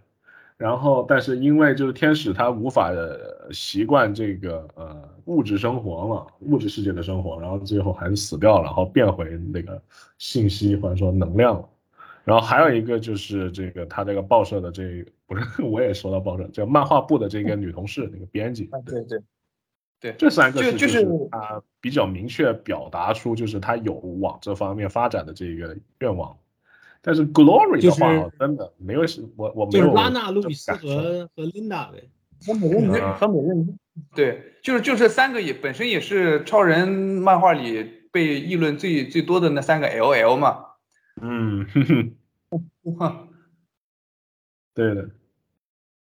[0.61, 2.91] 然后，但是因为就是天使他无法
[3.51, 9.81] 习惯这个呃物质生活嘛，物质世界的生活，然后最后还是死掉了，然后变回那个
[10.19, 11.67] 信息或者说能量了。
[12.23, 18.69] 然后还有一个就是这个他这个报社的这不是 我也说到报社，叫漫画部的这个女同事那个编辑。
[18.85, 19.19] 对对
[19.99, 26.37] 对，这三个是就是他比较明确表达出就是他有往这方面发展的这个愿望。
[27.03, 29.85] 但是 Glory 的话，真的没有是，我我没有。
[29.85, 32.07] 就是拉娜、路易斯和和琳达呗。
[32.45, 33.75] 和美人鱼，和美人鱼。
[34.15, 40.65] 对，就是就这三个也本身也是超人漫画里被议论最最多的那三个 LL 嘛。
[41.21, 41.65] 嗯，
[44.75, 45.09] 对的。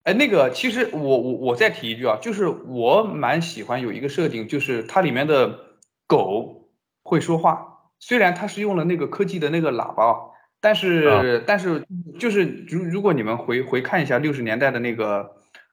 [0.04, 5.58] 哎，那个其实我我我再提一句啊，就是我蛮喜欢有一个设定，就是它里面的
[6.06, 6.70] 狗
[7.02, 10.31] 会说话，虽然它是用了那个科技的那个喇叭。
[10.62, 11.84] 但是，但是，
[12.20, 15.28] 就是如如果你们回回看一下六十年代的那个，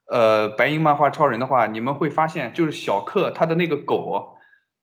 [0.08, 4.36] 呃，白银漫画超人的话，你们会发现，就是小克他的那个狗，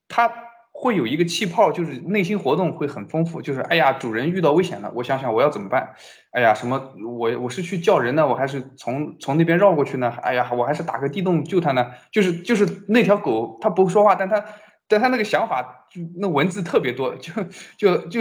[0.07, 0.33] 他
[0.71, 5.93] 会有一个气泡，就是内心活动会很丰富，就是哎呀，主人遇到危险了，我想想我要怎么办？
[6.31, 10.15] 哎呀，什么我我是去叫人呢，我还是从从那边绕过去呢？
[10.23, 11.91] 哎呀，我还是打个地洞救他呢？
[12.13, 14.45] 就是就是那条狗，它不说话，但它。
[14.89, 17.33] 但他那个想法，就那文字特别多，就
[17.77, 18.21] 就就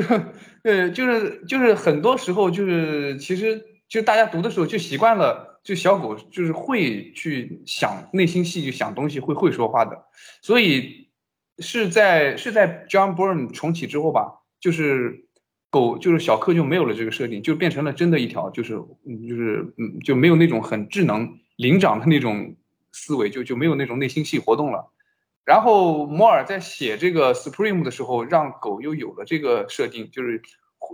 [0.63, 10.05] 呃，就是就是很多时候就是，其实就大家读的时候就习惯了，就小狗就是会去想内心戏，就想东西会会说话的，
[10.41, 11.09] 所以
[11.59, 15.25] 是在是在 John Byrne 重启之后吧，就是
[15.69, 18.73] 狗就是小克就没有了这个设定，就变成了真的一条，就是
[19.05, 22.55] 嗯就是嗯就没有那种很智能灵长的那种
[22.91, 24.91] 思维，就就没有那种内心戏活动了。
[25.45, 30.41] 然后摩尔在写这个 Supreme 的时候，让狗又有了这个设定，就是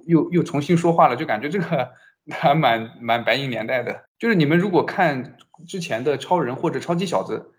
[0.05, 1.89] 又又重新说话了，就感觉这个
[2.29, 4.03] 还蛮蛮白银年代的。
[4.19, 7.53] 就是你们如果看之前的超人或者超级小子，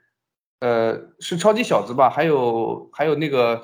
[0.61, 2.11] 呃，是超级小子吧？
[2.11, 3.63] 还有还有那个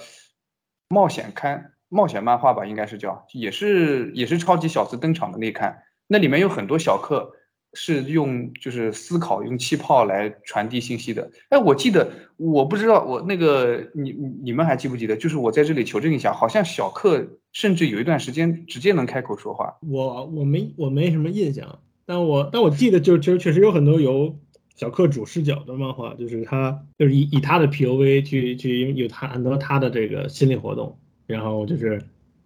[0.88, 1.74] 冒险刊。
[1.90, 7.32] 冒险漫画吧，应该是叫，也是也是超级小子登场的那刊，那里面有很多小课
[7.74, 11.31] 是用就是思考用气泡来传递信息的。
[11.50, 15.16] 哎，我记得我不知道我那个你你们还记不记得？
[15.16, 19.76] 就是我在这里求证一下，好像小克甚至有一段时间直接能开口说话。
[19.88, 24.37] 我我没我没什么印象，但我但我记得就其实确实有很多由
[24.76, 30.98] 小克主视角的漫画，就是他就是以以他的 P O V 去去有他很多他的这个心理活动。
[31.26, 31.98] 然后就是，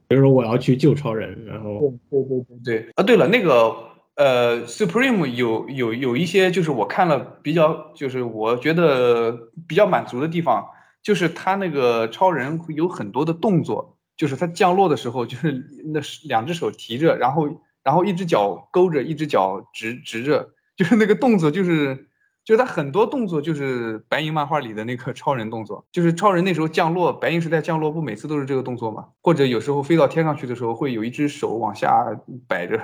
[0.08, 3.72] 比如说我要去救超人，然后对对对对对啊，对了，那个
[4.16, 9.32] 呃，Supreme 有有有一些就是我看了比较，就是我觉得
[9.66, 10.66] 比较满足的地方，
[11.02, 17.48] 就是他那个超人有很多的动作，就是他降落的时候，就是那两只手提着，然后
[17.82, 22.08] 然后一只脚勾着，一只脚直直着，就是那个动作就是。
[22.44, 29.06] 就是他很多动作就是白银漫画里的那个超人动作，就是超人那时候降落，白银时代降落不每次都是这个动作吗？
[29.22, 32.04] 或者有时候飞到天上去的时候会有一只手往下
[32.48, 32.76] 摆着，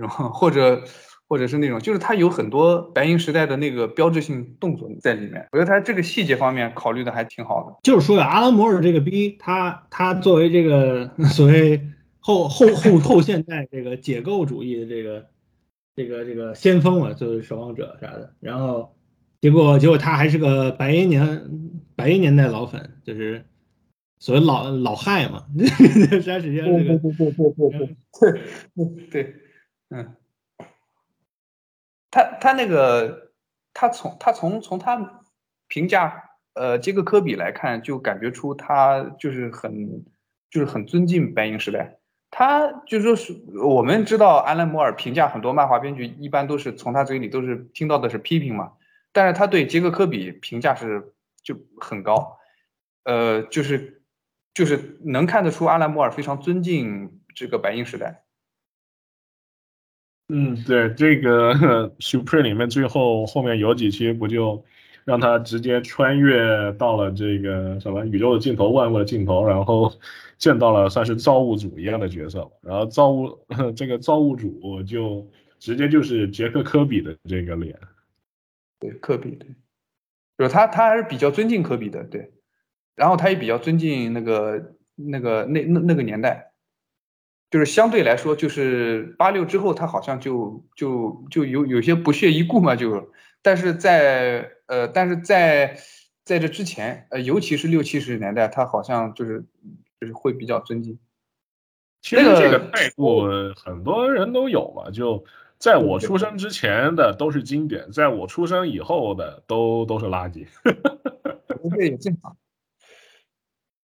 [0.00, 0.82] 然后或者
[1.28, 5.46] 或者是那种，就是他有很多白银时代的那个标志性动作在里面。
[5.52, 7.76] 我觉得他这个细节方面考虑的还挺好的。
[7.82, 11.80] 就是说呀，阿拉摩尔这个逼，他他作为这个 所谓
[12.18, 15.26] 后后后后现代这个解构主义的这个。
[15.96, 18.94] 这个这个先锋啊，就是守望者啥的，然后
[19.42, 21.50] 结果结果他还是个白银年
[21.94, 23.44] 白银年代老粉，就是
[24.18, 25.44] 所谓老老害嘛。
[25.58, 28.30] 实际上这个对对对对对
[28.74, 29.34] 对对，
[29.90, 30.16] 嗯，
[32.10, 33.32] 他他那个
[33.74, 35.22] 他从他从从他
[35.68, 40.04] 评价呃杰克科比来看，就感觉出他就是很
[40.48, 41.98] 就是很尊敬白银时代。
[42.32, 48.74] 他就说是我们知道，安兰摩尔评价很多漫画编剧，一般都是从他嘴里都是听到的是批评嘛。
[49.10, 52.38] 但是他对杰克科比评价是就很高，
[53.02, 54.04] 呃，就是
[54.54, 58.22] 就是能看得出阿兰摩尔非常尊敬这个白银时代。
[60.30, 61.54] 嗯，对，这个
[61.98, 64.64] Supreme 里面最后后面有几期不就
[65.04, 69.92] 让他直接穿越到了这个什么宇宙的尽头、万物的尽头，然后。
[70.40, 73.38] 见到了算是造物主一样的角色然后造物
[73.76, 77.78] 这个造物主就直接就是杰克科比的这个脸，
[78.78, 79.46] 对科比对，
[80.38, 82.32] 就是他他还是比较尊敬科比的对，
[82.96, 86.49] 然后他也比较尊敬那个那个那那那个年代，
[87.50, 93.10] 就是相对来说就是八六之后他好像就就就有有些不屑一顾嘛就，
[93.42, 95.78] 但是在呃但是在
[96.24, 99.44] 在这之前呃尤其是六七十年代他好像就是。
[100.00, 100.98] 就是会比较尊敬，
[102.00, 104.90] 其实这个态度很多人都有嘛。
[104.90, 105.22] 就
[105.58, 110.46] 在我出生之前的都是经典，在我出生以后的都都是垃圾。
[111.76, 112.34] 这也正常。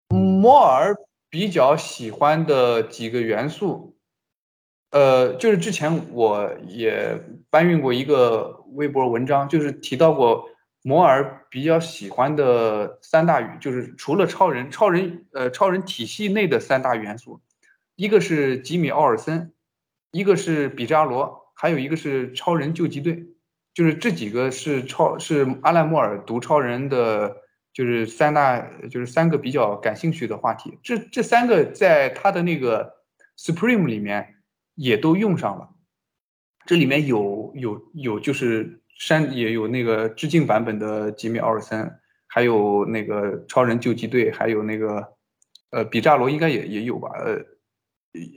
[0.10, 0.96] 摩尔
[1.32, 3.98] 比较喜欢的几个元素，
[4.92, 10.48] 呃，就是之前我也搬运过一个微博文章，就是提到过。
[10.84, 17.40] 摩尔比较喜欢的三大语，就是除了超人，超人呃超人体系内的三大元素，
[17.96, 19.54] 一个是吉米奥尔森，
[20.12, 23.28] 一个是比扎罗，还有一个是超人救济队，
[23.76, 27.36] 就是这几个是超是阿兰莫尔读超人的，
[27.74, 30.78] 就是三大就是三个比较感兴趣的话题。
[30.84, 33.04] 这这三个在他的那个
[33.38, 34.36] Supreme 里面
[34.76, 35.70] 也都用上了，
[36.66, 38.78] 这里面有有有就是。
[38.98, 45.16] 山也有那个致敬版本的吉米奥尔森，还有那个超人救济队，还有那个
[45.72, 47.10] 呃比扎罗应该也也有吧？
[47.18, 47.44] 呃，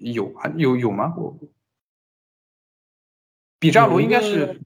[0.01, 1.13] 有啊，有有吗？
[1.19, 1.39] 我
[3.59, 4.59] 比扎罗应该是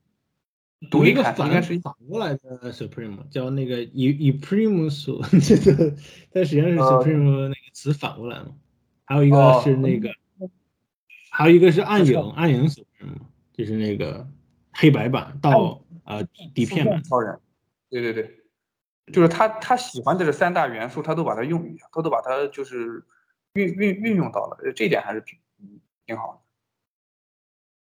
[0.90, 5.06] 读一个应该是反过来的 Supreme，叫那个以以 Primus，
[5.46, 5.90] 这个
[6.32, 8.54] 它实际上是 Supreme 那个词反过来嘛。
[9.04, 10.10] 还有一个是那个，
[11.30, 13.18] 还有一个是暗影暗影 Supreme，
[13.52, 14.28] 就是那个
[14.72, 15.82] 黑白版到。
[16.04, 16.22] 啊，
[16.54, 17.38] 底片版超人，
[17.90, 18.40] 对对对，
[19.12, 23.04] 就是他他喜欢的这三大元素，他都把它用，他都把它就是
[23.52, 25.38] 运运运用到了，这一点还是挺
[26.06, 26.40] 挺好的。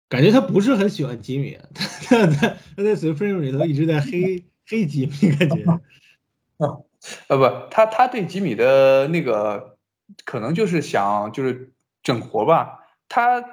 [0.09, 5.63] 感觉他不是很喜欢吉米，他他他在 Supreme 里头一直在黑黑吉米，感觉。
[6.63, 6.79] 啊，
[7.27, 9.77] 呃不，他他对吉米的那个
[10.25, 12.79] 可能就是想就是整活吧。
[13.09, 13.43] 他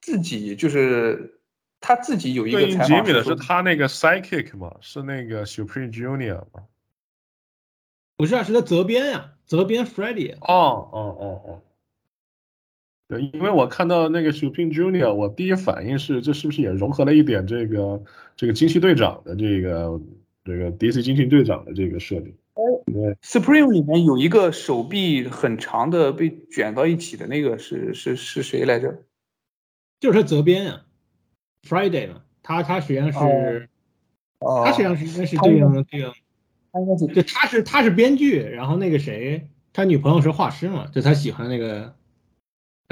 [0.00, 1.40] 自己就是
[1.80, 6.64] 他自己有一个对应吉米的是他那个 Psychic 嘛，是那个 Supreme Junior 嘛。
[8.16, 10.38] 不是啊，是他责编呀，责编 Freddy 啊。
[10.42, 11.62] 哦哦哦哦。
[13.12, 18.02] 对，因为我看到那个 Supreme Junior，我第一反应是这是不是也融合了一点这个
[18.36, 20.00] 这个惊奇队长的这个
[20.42, 22.34] 这个 DC 惊奇队长的这个设定？
[22.86, 29.02] 因为 Supreme 里面有一个手臂很长的被卷到一起的那个是是是谁来着？
[30.00, 30.82] 就是他责编啊
[31.68, 33.68] ，Friday 嘛，他他实际上是，
[34.40, 36.12] 哦他实际上是应该是他对应对应，
[36.72, 41.94] 他应该是就他是他是编剧，然后那个谁，他女朋友是画师嘛，就他喜欢那个，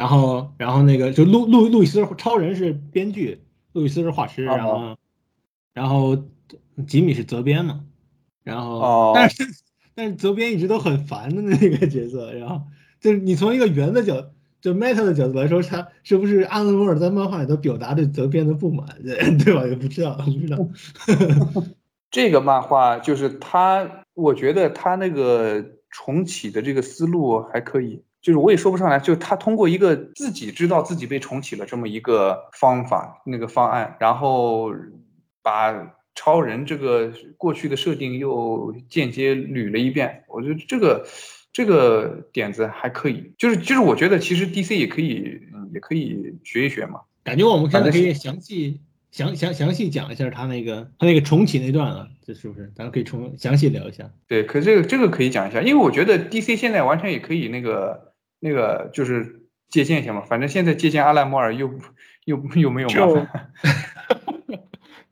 [0.00, 4.96] 然后然后那个就路路路易斯超人是编剧，路易斯是画师，哦然后
[5.74, 6.24] 然后
[6.86, 7.84] 吉米是责编嘛，
[8.42, 9.44] 然后、哦 但是
[9.94, 12.62] 但是责编一直都很烦的那个角色，然后
[12.98, 14.30] 就是你从一个圆的角。
[14.62, 19.66] 就 Meta 的角度来说，他是不是阿伦摩尔在漫画里头表达对责编的不满， 对吧？
[19.66, 20.58] 也不知道，不知道。
[22.12, 34.72] 这个漫画就是他，我觉得他那个重启的这个思路还可以，就是我也说不上来，就是他通过一个自己知道自己被重启了这么一个方法，那个方案，然后
[35.42, 41.06] 把超人这个过去的设定又间接捋了一遍，我觉得这个
[41.52, 47.00] 这个点子还可以，就是就是我觉得其实 DC 也可以，嗯，也可以学一学嘛。
[47.24, 48.80] 感觉我们现在可以详细
[49.10, 52.70] 详详详细讲一下他那个他那个重启那段了，这是不是？
[52.74, 54.10] 咱们可以重详细聊一下。
[54.28, 58.09] 对，可这个这个可以讲一下，因为我觉得 DC 现在完全也可以那个
[58.40, 61.70] 那个就是借鉴一下嘛，反正现在借鉴阿兰摩尔又
[62.24, 63.52] 又又没有麻就烦。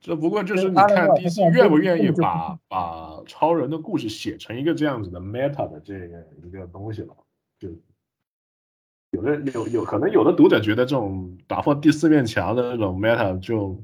[0.01, 7.15] 这不过就是你看 DC 愿不愿意把把超人的故事写成一个这样子的 meta 的这个一个东西了，
[7.59, 7.69] 就
[9.11, 13.77] 有的有有可能有的读者觉得这种打破第四面墙的那种 meta 就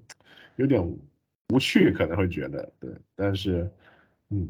[0.56, 0.82] 有点
[1.50, 3.70] 无趣，可能会觉得对，但是
[4.30, 4.50] 嗯，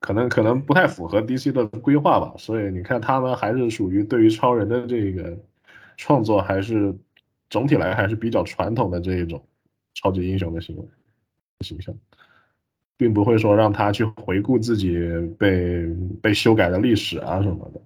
[0.00, 5.36] 可能可能不太符合 DC 的规划吧，所以你看他们还是属于对于超人的这个
[5.96, 6.94] 创作还是
[7.50, 9.44] 总体来还是比较传统的这一种
[9.94, 10.84] 超级英雄的行为
[11.60, 11.92] 形象，
[12.96, 14.96] 并不会说让他去回顾自己
[15.36, 15.86] 被
[16.22, 17.80] 被修改的历史啊什么的。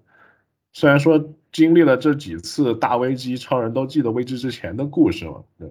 [0.74, 5.70] 虽然说经历了这几次大危机，超人都记得危机之前的故事嘛，对，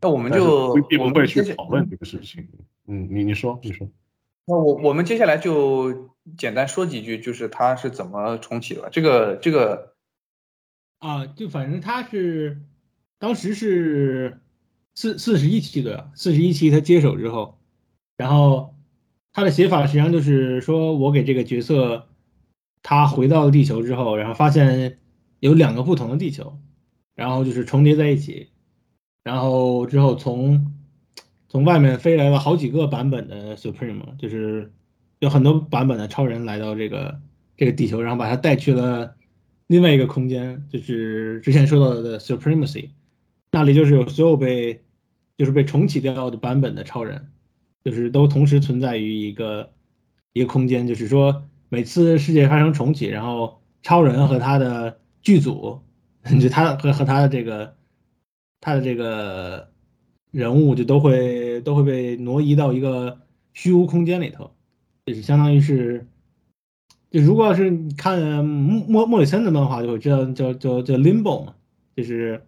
[0.00, 2.48] 那我们就并并不会去讨论这个事情。
[2.86, 3.86] 嗯，你你说你说。
[4.46, 8.88] 那我我们接下来就简单说几句，就是他是怎么重启的。
[8.90, 9.94] 这个这个
[11.00, 12.62] 啊，就反正他是
[13.18, 14.40] 当时是
[14.94, 16.10] 四四十一期的？
[16.14, 17.58] 四十一期他接手之后，
[18.16, 18.74] 然后
[19.32, 22.08] 他的写法实际上就是说我给这个角色，
[22.82, 25.00] 他回到了地球之后，然后发现
[25.40, 26.56] 有两个不同的地球，
[27.16, 28.50] 然后就是重叠在一起，
[29.24, 30.72] 然后之后从
[31.48, 34.72] 从外面飞来了好几个版本的 Supreme，就是
[35.20, 37.20] 有很多版本的超人来到这个
[37.56, 39.14] 这个地球，然后把他带去了
[39.66, 42.90] 另外一个空间，就是之前说到的 Supremacy，
[43.52, 44.82] 那里就是有所有被
[45.38, 47.28] 就是被重启掉的版本的超人，
[47.84, 49.70] 就是都同时存在于一个
[50.32, 55.80] 一个空间，就是说每次世界发生重启，然后超人和他的剧组，
[56.40, 57.76] 就他和和他的这个
[58.60, 59.70] 他的这个
[60.36, 63.20] 人物就都会都会被挪移到一个
[63.54, 64.50] 虚无空间里头，
[65.06, 66.06] 就是相当于是，
[67.10, 71.54] 就如果要是你看莫莫莫里森的漫画，就会知道叫叫叫 Limbo 嘛，
[71.96, 72.42] 就是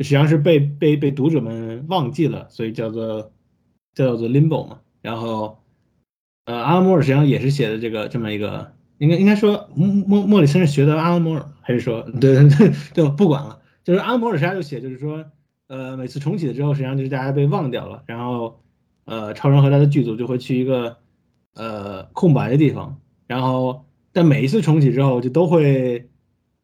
[0.00, 3.32] 实际上是被被被读者们忘记了，所以叫做
[3.94, 4.80] 叫做 Limbo 嘛。
[5.00, 5.60] 然后
[6.44, 15.24] 呃，阿拉莫尔实际上也是写的这个这么一个，应该应该说莫莫莫里森是学的阿拉莫尔，还是说对对对对， 不管了，就是阿拉莫尔实际上就写就是说。
[15.68, 18.62] 呃，每次重启了之后，实际上就是大家被忘掉了，然后，
[19.04, 20.98] 呃，超人和他的剧组就会去一个
[21.54, 26.08] 呃空白的地方，然后但每一次重启之后，就都会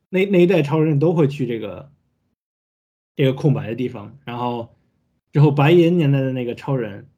[0.09, 1.91] 那那一代超人都会去这个
[3.17, 4.69] 这个空白的地方，然后
[5.33, 7.09] 之后白银年代的那个超人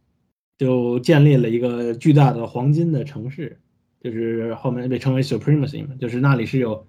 [0.57, 3.61] 就建立了一个巨大的黄金的城市，
[4.01, 6.87] 就是后面被称为 Supremacy 嘛，就是那里是有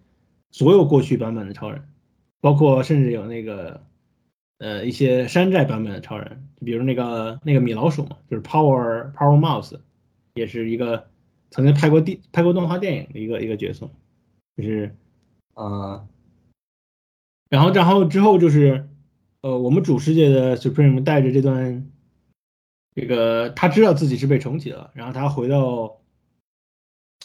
[0.52, 1.84] 所有过去版本的超人，
[2.40, 3.84] 包括甚至有那个。
[4.58, 9.78] 呃，一些山寨版本的超人，比如那个那个米老鼠嘛，就是 Power Power Mouse，
[10.34, 11.08] 也是一个
[11.52, 13.90] 曾经拍过电拍过动画电影的一个一个角色，
[14.56, 14.96] 就是
[15.56, 16.08] 呃，
[17.50, 18.88] 然后然后之后就是
[19.42, 21.92] 呃，我们主世界的 Supreme 带着这段
[22.96, 26.00] 这个他知道自己是被重启了，然后他回到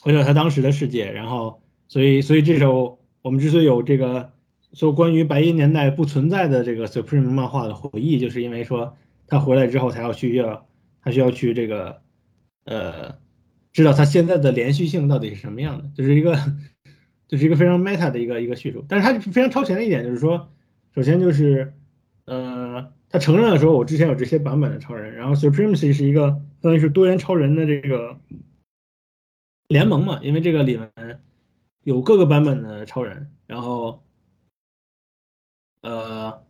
[0.02, 4.32] 回到他当时的世界，然后所以所以这时候我们之所以有这个
[4.72, 8.96] 说关于白银年代不存在的这个 Supreme 漫画的回忆，就是因为说
[9.26, 10.66] 他回来之后，他要去要
[11.02, 12.02] 他需要去这个
[12.64, 13.18] 呃，
[13.72, 16.36] 知道他现在的连续性到底是什么样的，就是一个
[17.26, 18.84] 就是一个非常 meta 的一个一个叙述。
[18.88, 20.48] 但是他非常超前的一点就是说，
[20.94, 21.72] 首先就是
[22.26, 26.28] 呃，他承认了说我之前有这些版本的超人，然后 Supremacy 是一个
[26.62, 28.18] 相当于是多元超人的这个
[29.68, 30.90] 联盟嘛，因为这个里面。
[31.82, 34.02] 有各个版本的超人，然后，
[35.82, 36.42] 呃，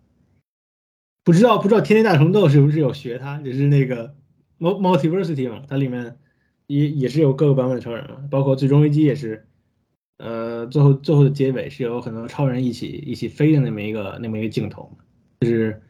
[1.25, 4.15] 不知道不知道天天大虫斗是不是有学它，就是那个
[4.59, 6.19] multiversity 嘛，它里面
[6.67, 9.47] 也也是有各个版本的超人嘛，包括最终危机也是，
[10.19, 14.97] 呃，最后最后的结尾是有很多超人一起一起飞的那么一个那么一个镜头，
[15.41, 15.83] 就是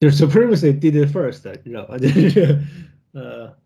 [0.00, 1.96] 就是 supremacy did it first，你知道吧？
[1.98, 2.60] 就是
[3.12, 3.56] 呃，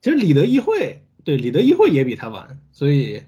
[0.00, 1.02] 其实李德议会。
[1.24, 3.20] 对，李德议会也比他晚，所以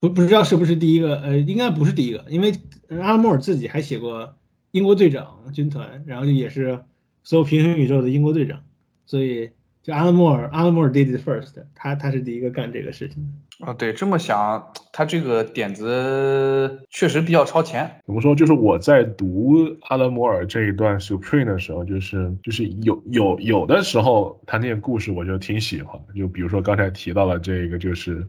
[0.00, 2.50] 不不知道是不是第一个，呃，应该不是第一个，因为
[2.90, 4.34] 阿拉莫尔自己还写过
[4.70, 6.80] 英国队长军团，然后就也是
[7.22, 8.62] 所有平行宇宙的英国队长，
[9.06, 9.50] 所以
[9.82, 17.90] 就阿拉莫尔，阿拉莫尔 did it first，他他是第一个干这个事情的啊，对，这么想，他这个点子确实比较超前。
[18.04, 18.34] 怎么说？
[18.34, 19.56] 就是我在读
[19.88, 25.98] 阿拉莫尔这一段 Supreme 的时候，就是就是有有有的时候他那个故事我就挺喜欢。
[26.14, 28.26] 就比如说刚才提到了这个，就是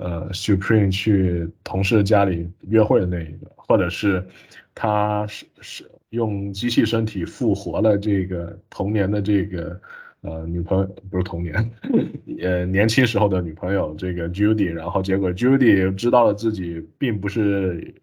[0.00, 4.26] 呃 Supreme 去同事家里约会的那一个，或者是
[4.74, 9.80] 他是是用机器身体复活了这个童年的这个。
[10.22, 11.54] 呃，女朋友不是童年，
[12.42, 17.94] 呃，年轻时候的女朋友这个 Judy，然后结果 Judy 知道了自己并不是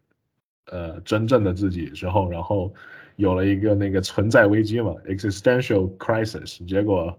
[0.65, 2.73] 呃真正的自己之后，然后
[3.17, 7.15] 有了一个那个存在危机嘛，existential crisis，结果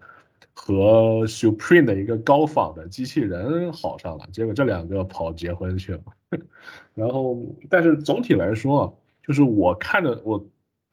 [0.61, 6.01] 和 Supreme 的一个高仿的机器人好上了，结果这两个跑结婚去了，
[6.95, 7.39] 然后
[7.71, 10.45] 但是总体来说，就是我看着我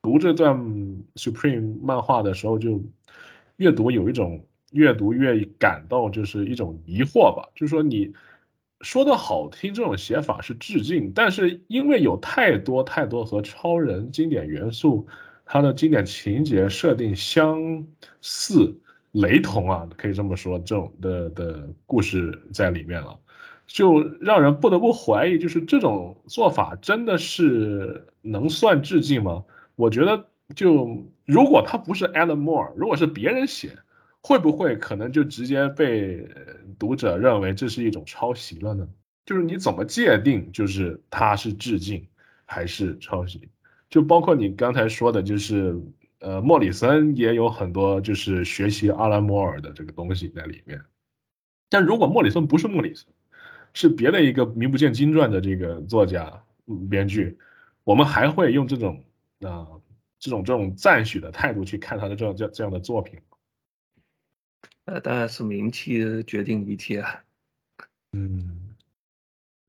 [0.01, 0.55] 读这段
[1.15, 2.81] Supreme 漫画的时候就。
[3.57, 8.11] 阅读有一种越读越感到就是一种疑惑吧，就是说你
[8.81, 15.07] 说的好听，这种写法是致敬，但是因为有太多太多和超人经典元素，
[15.45, 17.87] 它的经典情节设定相
[18.19, 18.77] 似、
[19.15, 23.19] 雷同啊，可以这么说，这种的的故事在里面了，
[23.67, 29.43] 就让人不得不怀疑，就是这种做法真的是能算致敬吗？
[29.75, 30.25] 我觉得。
[30.55, 33.79] 就如果他不是 Alan Moore，如果是别人写，
[34.21, 36.23] 会不会可能就直接被
[36.77, 38.87] 读者认为这是一种抄袭了呢？
[39.25, 42.07] 就是你怎么界定，就是他是致敬
[42.45, 43.49] 还是抄袭？
[43.89, 45.75] 就包括你刚才说的，就是
[46.25, 50.81] 呃，莫里森也有很多就是学习阿兰摩尔的这个东西在里面。
[51.69, 53.05] 但如果莫里森不是莫里森，
[53.73, 56.43] 是别的一个名不见经传的这个作家、
[56.89, 57.37] 编剧，
[57.83, 59.03] 我们还会用这种
[59.41, 59.67] 啊？
[60.17, 63.19] 这种这种赞许的态度去看他的这样这这样的作品，
[64.85, 67.05] 呃，当然是名气决定一切。
[68.13, 68.64] 嗯，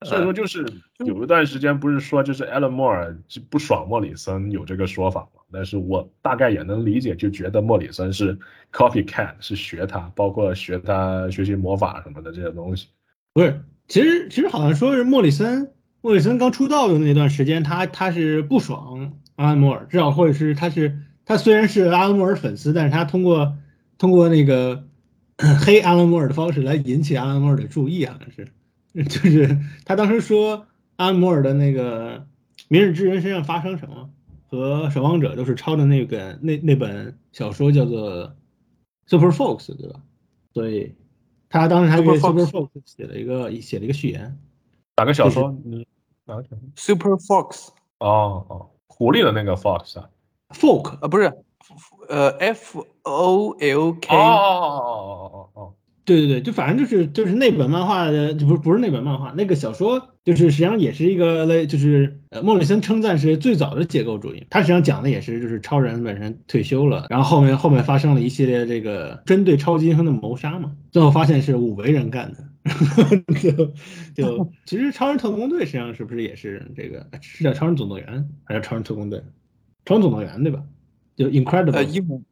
[0.04, 0.66] 所以说就是
[0.98, 3.16] 有一段时间不是说就是艾伦莫尔
[3.48, 5.40] 不爽莫里森有这个说法嘛？
[5.50, 8.38] 但是我大概也能理解，就觉得莫里森是
[8.72, 12.88] copycat，是学他，包括学他学习魔法什么的这些东西。
[13.32, 15.72] 不是，其实其实好像说是莫里森，
[16.02, 19.12] 莫里森刚出道的那段时间，他他是不爽。
[19.36, 23.54] 阿兰摩尔，至少或者是他是他虽然是阿兰摩尔粉丝，但是他通过
[23.98, 24.84] 通过那个
[25.64, 28.48] 黑阿兰摩尔的方式来引起阿兰摩尔的注意，好像是，
[29.04, 30.66] 就是他当时说
[30.96, 32.18] 阿兰摩尔的那个
[32.68, 34.10] 《明日之人》身上发生什么，
[34.48, 38.28] 和《守望者》都是抄的那个那那本小说叫做
[39.06, 40.00] 《Super Fox》，对吧？
[40.54, 40.94] 所以
[41.48, 44.38] 他当时还给《Super Fox》写了一个写了一个序言。
[44.96, 45.54] 哪个小说？
[45.64, 45.86] 你
[46.24, 47.68] 哪个小说？Super Fox。
[47.98, 48.70] 哦哦。
[48.88, 50.08] 狐狸的那个 fox 啊
[50.54, 51.30] ，folk 啊不是，
[52.08, 54.32] 呃 f o l k 哦哦
[54.80, 55.74] 哦哦哦哦，
[56.06, 72.38] 对对对，就反正就是就是那本漫画的，就不不是那本漫画，那个小说就是实际上也是一个类，就是呃莫里森称赞是最早的解构主义，他实际上讲的也是就是超人本身退休了，然后后面后面发生了一系列这个针对超级英雄的谋杀嘛，最后发现是五维人干的。
[73.40, 73.72] 就
[74.14, 79.22] 就 其实超人特工队实际上是不是也是这个是叫超人总动员还是超人特工队？
[79.84, 80.62] 超人总动员对吧？
[81.14, 82.24] 就 Incredible 呃英文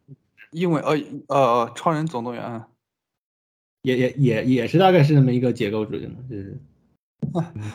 [0.51, 0.97] 英文呃
[1.29, 2.63] 呃超人总动员
[3.85, 6.59] 也也也也是大概是那么一个结构主义嘛，就是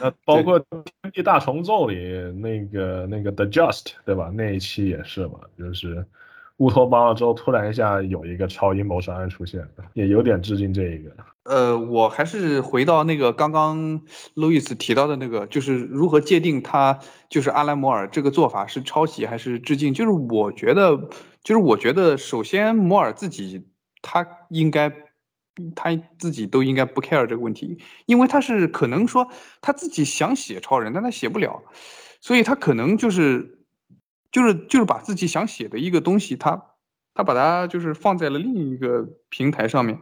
[0.01, 1.95] 那包括天地大重奏里
[2.39, 4.31] 那个那个 The Just 对吧？
[4.33, 6.03] 那一期也是嘛，就是
[6.57, 11.15] 乌托邦了之后，突然一下有一个超阴谋杀案出现，也有点致敬这一个。
[11.43, 14.01] 呃，我还是回到那个刚刚
[14.33, 16.99] 路易斯提到的那个，就是如何界定他
[17.29, 19.93] 就是阿兰摩尔这个做法是抄袭还是致敬？
[19.93, 20.97] 就是我觉得，
[21.43, 23.65] 就是我觉得，首先摩尔自己
[24.01, 24.91] 他应该
[25.75, 29.29] 他自己都应该不 care 这个问题，因为他是可能说
[29.61, 31.63] 他自己想写超人，但他写不了，
[32.21, 33.55] 所以他可能就是。
[34.31, 36.75] 就是就是把自己想写的一个东西，他
[37.15, 39.99] 他把它就是放在了另一个平台上面，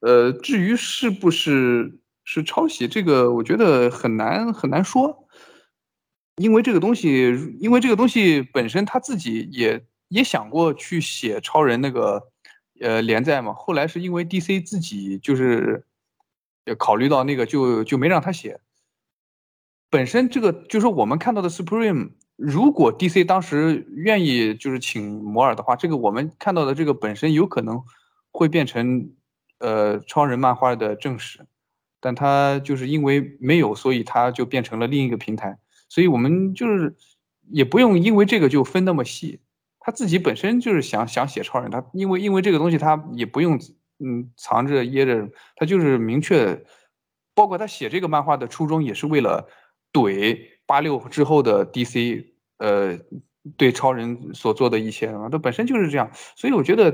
[0.00, 5.28] 呃，至于是不是是抄袭，这个我觉得很难很难说，
[6.34, 12.20] 因为这个东西，因为这个东西本身他自己也也想过去写超人那个
[12.80, 15.86] 呃连载嘛，后来是因为 DC 自己就是
[16.78, 18.60] 考虑到那个就就没让他写，
[19.88, 22.10] 本身这个就是我们看到的 Supreme。
[22.36, 27.82] 如果 DC 当时愿意就是请摩尔的话，这个我们看到的这个本身有可能
[28.32, 29.10] 会变成
[29.58, 31.46] 呃超人漫画的正史，
[32.00, 35.58] 但他就是因为没有，所以他就变成了另一个平台。
[35.90, 36.96] 所以我们就是
[37.50, 39.40] 也不用因为这个就分那么细，
[39.80, 43.58] 他自己本身就是想想写超人，他因为因为这个东西他也不用
[43.98, 46.64] 嗯藏着掖着，他就是明确，
[47.34, 49.48] 包括他写这个漫画的初衷也是为了
[49.92, 52.26] 怼八六之后的 DC。
[52.62, 52.98] 呃，
[53.56, 56.90] 对超人所做的一切啊，他本身就是这样，所以我觉得，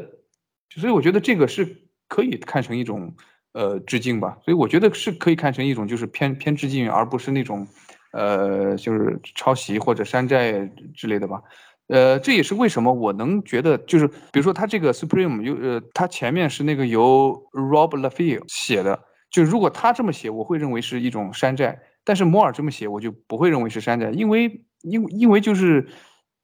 [0.70, 3.12] 所以我觉得这个是可以看成一种
[3.50, 7.66] 呃致敬吧，所以我觉得是可以看成一种就是偏偏致敬，而不是那种
[8.12, 10.64] 呃就是抄袭或者山寨
[10.94, 11.42] 之类的吧。
[11.88, 24.62] 呃，这也是为什么我能觉得就是，比如说他这个 Supreme 又呃，他前面是那个由 Rob Liefeld 写的，就如果他这么写，我会认为是一种山寨，但是摩尔这么写，我就不会认为是山寨，因为。
[24.82, 25.88] 因为因为就是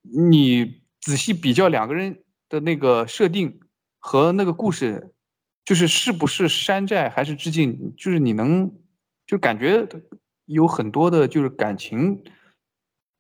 [0.01, 3.61] 你仔细比较两个人的那个设定
[4.01, 5.13] 和那个故事，
[5.65, 8.73] 就是是不是山寨还是致敬，就是你能
[9.29, 9.87] 就感觉
[10.47, 12.25] 有很多的就是感情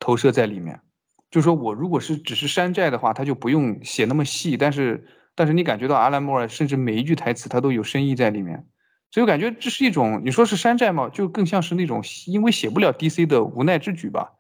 [0.00, 0.80] 投射在里面。
[1.32, 5.04] 就是说我如果是只是山寨的话，他就不用写那么细，但是
[5.34, 8.64] 但是你感觉到阿兰莫尔甚至每一句台词他都有深意在里面，
[9.10, 11.08] 所以我感觉这是一种你说是山寨吗？
[11.08, 14.34] 就更像是那种因为写不了 DC 的无奈之举吧。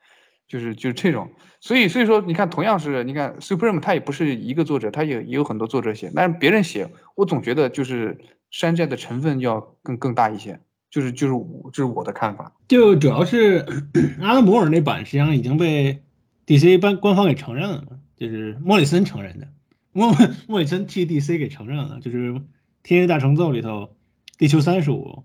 [0.48, 1.30] 就是就是这种，
[1.60, 8.18] 所以所以说你看，同样是你看 Supreme，他也不是一个作者，他也也有很多作者写，但是别人写，我总觉得就是
[8.50, 12.52] 山寨的成分要更更大一些，就是就是我这是我的看法。
[12.68, 13.64] 就主要是
[14.20, 16.02] 阿拉摩尔那版实际上已经被
[16.46, 17.84] DC 班官方给承认了，
[18.16, 19.48] 就是莫里森承认的，
[19.92, 20.12] 莫
[20.48, 22.32] 莫里森替 DC 给承认了，就是
[22.82, 23.96] 《天界大重奏》里头
[24.38, 25.24] 地球三十五，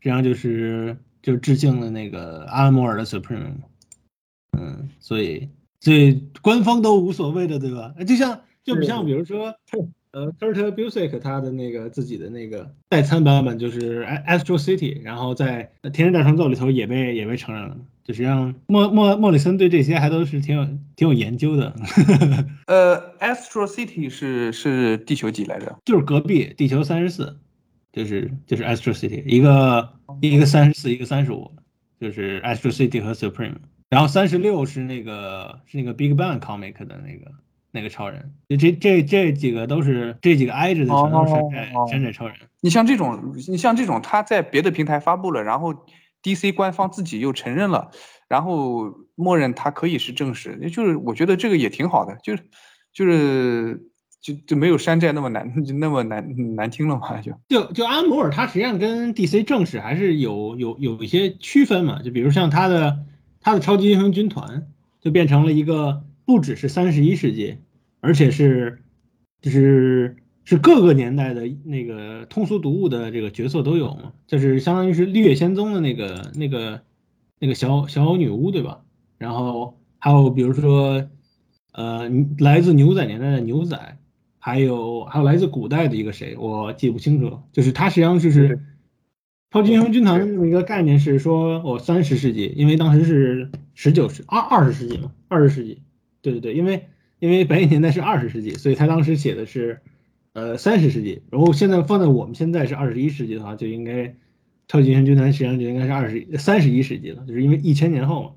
[0.00, 3.54] 实际上就是就致敬了那个阿拉摩尔的 Supreme。
[4.58, 5.48] 嗯，所以
[5.80, 7.94] 所以官方都无所谓的，对吧？
[8.06, 9.54] 就像就不像比如说，
[10.12, 17.76] 呃，Kurt Busiek 他的那个自己的那个代餐版本就是 Astro City，然后在《天人大创造》里头也被也被承认了。
[18.10, 20.64] 就实际上莫莫莫里森对这些还都是挺有
[20.96, 21.72] 挺有研究的。
[22.66, 25.78] 呃，Astro City 是是地球几来着？
[25.84, 27.38] 就是隔壁地球三十四，
[27.92, 31.52] 就是就是 Astro City，一个一个三十四，一个三十五，
[32.00, 33.54] 就是 Astro City 和 Supreme。
[33.88, 37.30] 然后三十六是那个是那个 Big Bang Comic 的那个
[37.70, 42.34] 那个超人，这这这几个都是这几个挨着的全都是山寨山寨超人。
[42.60, 45.72] 你像这种，你像这种，他在别的平台发布了，然后
[46.22, 47.90] DC 官方自己又承认了，
[48.28, 52.42] 然后默认它可以是正史，就是我觉得这个也挺好的，就是
[52.92, 53.80] 就是
[54.20, 63.06] 就就没有山寨那么难 那么难难听了嘛，就就就安摩尔他实际上跟 DC 正史还是有有有一些区分嘛，就比如像他的。
[63.42, 64.66] 他的超级英雄军团
[65.00, 67.56] 就变成了一个不只是三十一世纪，
[68.02, 68.82] 而且是
[69.40, 70.14] 就是
[70.44, 76.82] 是各个年代的那个通俗读物的这个角色都有嘛，就是相当于是绿野仙踪的那个那个
[77.38, 78.82] 那个小小女巫对吧？
[79.18, 81.08] 然后还有比如说
[81.72, 83.98] 呃来自牛仔年代的牛仔，
[84.38, 88.60] 还有还有来自古代的一个谁我记不清楚了，就是他实际上就是。
[89.52, 95.82] 超级英雄军团的这么一个概念是说，我三十世纪，因为当时是十九世二二十世纪嘛，二十世纪，
[96.22, 96.86] 对对对，因为
[97.18, 99.80] 因为白银年代是二十世纪，所以他当时写的是，
[100.32, 104.14] 呃三十世纪，然后现在放在我们现在是二十一世纪的话，就应该
[104.68, 108.30] 超级英雄军团实际上就应该是二十三十一世纪了，就是因为一千年后嘛，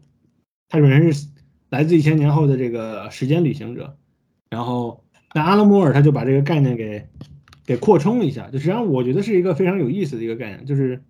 [0.70, 1.28] 他本身是
[1.70, 3.98] 来自一千年后的这个时间旅行者，
[4.50, 7.08] 然后那阿拉莫尔他就把这个概念给。
[7.66, 11.02] 给扩充了一下，就实际上我觉得是一个非常有意思的一个概念，就是，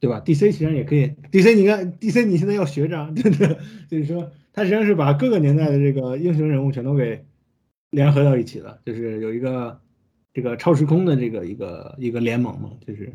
[0.00, 3.58] 对吧？DC 实际上也可以，DC 你看，DC 你现在要学着， 真的，
[3.90, 7.26] 就是说，它实际上是把各个年代的这个英雄人物全都给
[7.90, 9.78] 联合到一起了，就是有一个
[10.34, 13.12] 这个超时空的这个一个一个联盟嘛，就是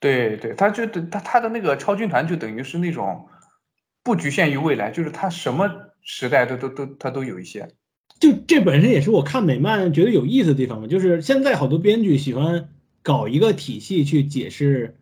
[0.00, 3.28] 对对，他就他他的那个超军团就等于是那种
[4.02, 5.68] 不局限于未来，就是他什么
[6.02, 7.68] 时代都都都他都有一些。
[8.20, 12.68] 就这本身也是我看美漫觉得有意思的地方嘛，就是现在好多编剧喜欢
[13.02, 14.96] 搞一个体系去解释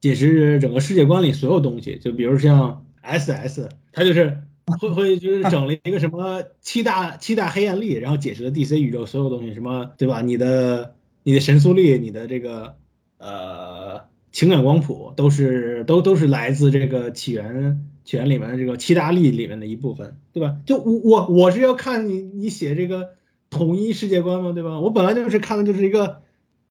[0.00, 4.42] 解释整个世界观里所有东西，就比如像 SS，他就是
[4.80, 10.20] 会会就是整了一个什么七大七大黑暗力，然后解释了 DC 宇宙所有东西，什么对吧？
[10.20, 12.76] 你的你的神速力，你的这个
[13.18, 17.86] 呃情感光谱都是都都是来自这个起源。
[18.04, 20.56] 起源里面的这个七大力里面的一部分，对吧？
[20.66, 23.10] 就我我我是要看你你写这个
[23.48, 24.80] 统一世界观嘛，对吧？
[24.80, 26.20] 我本来就是看的就是一个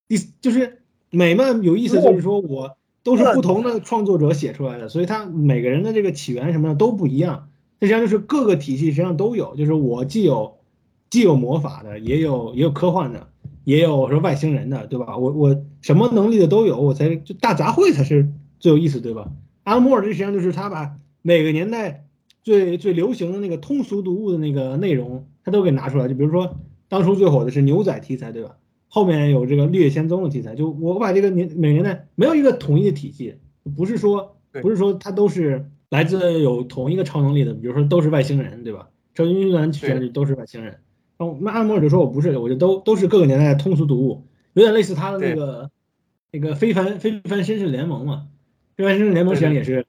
[0.09, 7.47] 第就是美漫有意思，就是说我都是不同的创作者写出来的，所以他每个人的这个起源什么的都不一样。
[7.81, 10.59] 实际上就是各个体系实际上都有，就是我既有
[11.09, 13.27] 既有魔法的，也有也有科幻的，
[13.65, 15.17] 也有说外星人的，对吧？
[15.17, 19.29] 我我什么能力的都有，我才就大杂烩才是最有意思，对吧？
[19.63, 20.95] 阿莫尔这实际上就是他把。
[21.23, 22.07] 每个年代
[22.41, 26.07] 最最流行的那个通俗读物的那个内容，他都给拿出来。
[26.07, 26.57] 就比如说，
[26.89, 28.57] 当初最火的是牛仔题材，对吧？
[28.87, 30.55] 后面有这个绿野仙踪的题材。
[30.55, 33.35] 就我把这个年每年代没有一个统一的体系，
[33.77, 38.89] 不是说不是说它都是来自有同一个超能力的，比如说都是外星人，对吧？
[39.13, 40.79] 超级英雄全都是外星人。
[41.17, 45.69] 然后那阿莫尔就说我不是，我就都都是各个年代的通俗读物，有点类似他的那个
[46.31, 48.27] 那个非凡非凡绅士联盟嘛。
[48.75, 49.85] 非凡绅士联盟实际上也是。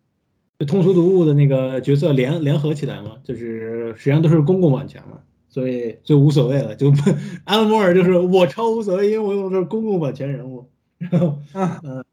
[0.66, 6.76] 通俗读物的那个角色联联合起来嘛，就是实际上都是公共版权嘛，所以就无所谓了。
[6.76, 6.92] 就
[7.42, 10.70] 安摩尔就是我超无所谓，因为我用的是公共版权人物。
[10.98, 11.36] 然后，
[11.82, 12.04] 嗯，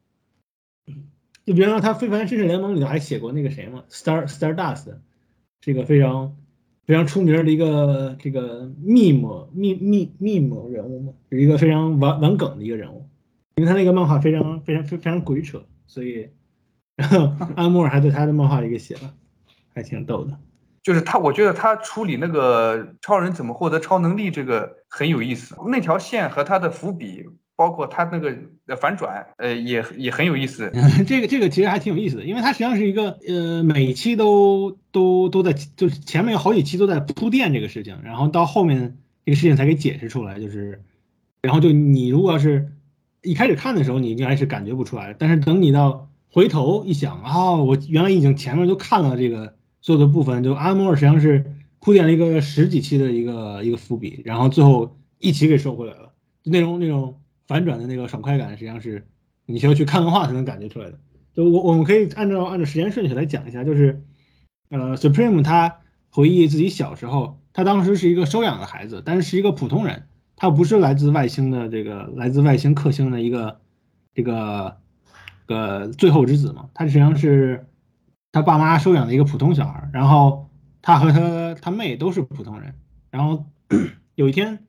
[1.49, 4.85] 就比如说他非凡绅士联盟里头还写过那个谁嘛，Star Star Dust，
[5.61, 6.37] 是一个非常
[6.85, 13.09] 非常出名的一个这个密谋密密密谋人物嘛，是一个非常玩玩梗的一个人物，
[13.55, 16.29] 因为他那个漫画非常非常非常鬼扯，所以。
[16.95, 19.11] 然后 安莫尔还在他的漫画里给写了，
[19.73, 20.37] 还挺逗的。
[20.83, 25.55] 就是他，我觉得他处理那个超人怎么获得超能力这个很有意思。
[25.67, 27.25] 那条线和他的伏笔，
[27.59, 28.33] 包括他那个
[28.77, 30.71] 反转，呃，也也很有意思。
[31.05, 40.39] 这个这个其实还挺有意思的，因为它实际上是一个呃，每期都都都在，就是前面有好几期都在铺垫这个事情，然后到后面这个事情才给解释出来。
[40.39, 40.81] 就是，
[41.41, 42.71] 然后就你如果要是
[43.23, 46.05] 一开始看的时候，你应该是感觉不出来，但是等你到。
[46.31, 51.43] 回头一想啊，我原来已经前面都看了这个所有的部分，就阿莫尔实际上是
[51.79, 56.13] 铺垫了一个十几期的一个一个伏笔，然后最后一起给收回来了。
[56.43, 57.19] 那种那种
[57.49, 59.07] 反转的那个爽快感，实际上是
[59.47, 60.99] 你需要去看漫画才能感觉出来的。
[61.33, 64.03] 就我我们可以按照按照时间顺序来讲一下，就是
[64.69, 65.79] 呃，Supreme 他
[66.09, 70.03] 回忆自己小时候，他当时是一个收养的孩子，但是是一个普通人，
[70.35, 73.59] 他不是来自外星的这个来自外星克星的一个
[74.13, 74.77] 这个。
[75.49, 77.65] 个最后之子嘛，他实际上是
[78.31, 80.47] 他爸妈收养的一个普通小孩，然后
[80.79, 82.75] 他和他他妹都是普通人，
[83.09, 83.47] 然后
[84.13, 84.67] 有一天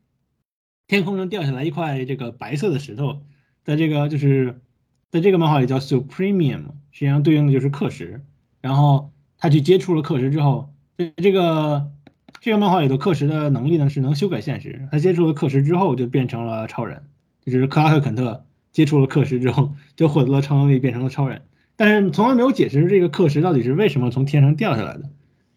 [0.91, 3.21] 天空中掉下来一块这个白色的石头，
[3.63, 4.61] 在这个就是
[5.09, 8.25] 在这个漫画里叫 Supremium，实际上对应的就是氪石，
[8.61, 10.75] 然后他去接触了氪石之后，
[11.17, 11.93] 这个
[12.41, 17.05] 这个漫画里头氪石的能力呢是能修改现实，他接触了氪石之后就变成了超人，
[17.47, 18.45] 就是克拉克肯特。
[18.73, 21.43] 接触了氪石之后， 就获得了超能力，变成了超人。
[21.77, 25.11] 但是从来没有解释这个克什到底是为什么从天上掉下来的。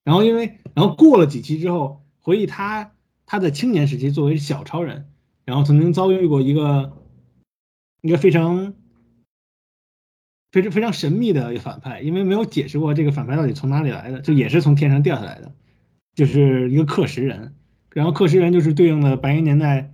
[0.04, 2.92] 然后因为，然后过了几期之后，回忆他
[3.26, 5.06] 他的青年时期作为小超人，
[5.46, 6.94] 然后曾经遭遇过一个
[8.02, 8.74] 一个非常
[10.52, 15.54] 非常非常神秘的一个反派，因为没有解释过这个反派到底从哪里来的，就也是从天上掉下来的，
[16.16, 17.56] 就是一个克什人。
[17.92, 19.90] 然后克什人就是对应的白银年代。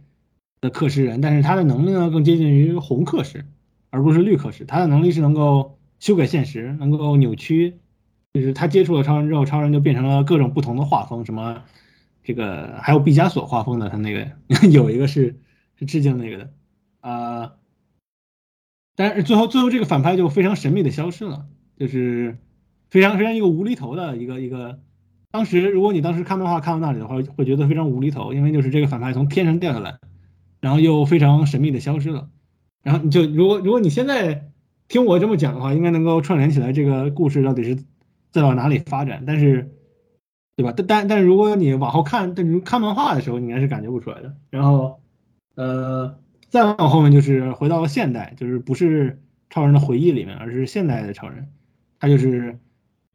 [0.61, 3.45] 的克什人，但是他的能力呢更接近于红克什，
[3.91, 4.65] 而不是绿克什。
[4.65, 7.75] 他的能力是能够修改现实，能够扭曲，
[8.33, 11.63] 就是他接触了超人之后，超人就变成了各种不同的画风，什么
[12.29, 14.27] 这个还有毕加索画风的，他那个
[14.69, 15.39] 有一个是
[15.79, 16.51] 是致敬那个的
[17.01, 17.53] 啊。
[18.95, 22.37] 但是最后最后这个反派就非常神秘的消失了，就是
[22.91, 24.79] 非常非常一个无厘头的一个一个。
[25.31, 29.97] 当时如果你当时看漫画看到那里的话，会觉得非常无厘头，因为就是这个反派从天上掉下来。
[30.61, 32.29] 然后又非常神秘的消失了，
[32.83, 34.51] 然后你就如果如果你现在
[34.87, 37.77] 听我这么讲的话，应该能够串联起来这个故事到底是
[38.29, 39.71] 在往哪里发展，但是，
[40.59, 40.73] 对吧？
[40.75, 44.35] 但但但是如果你往后看，但你看漫画的时候，你应该是感觉不出来的。
[44.49, 44.99] 然后，
[45.55, 46.17] 呃，
[46.49, 51.47] 再往后面就是回到了现代，就是不是超人的回忆里面，而是现代的超人，
[51.97, 52.59] 他就是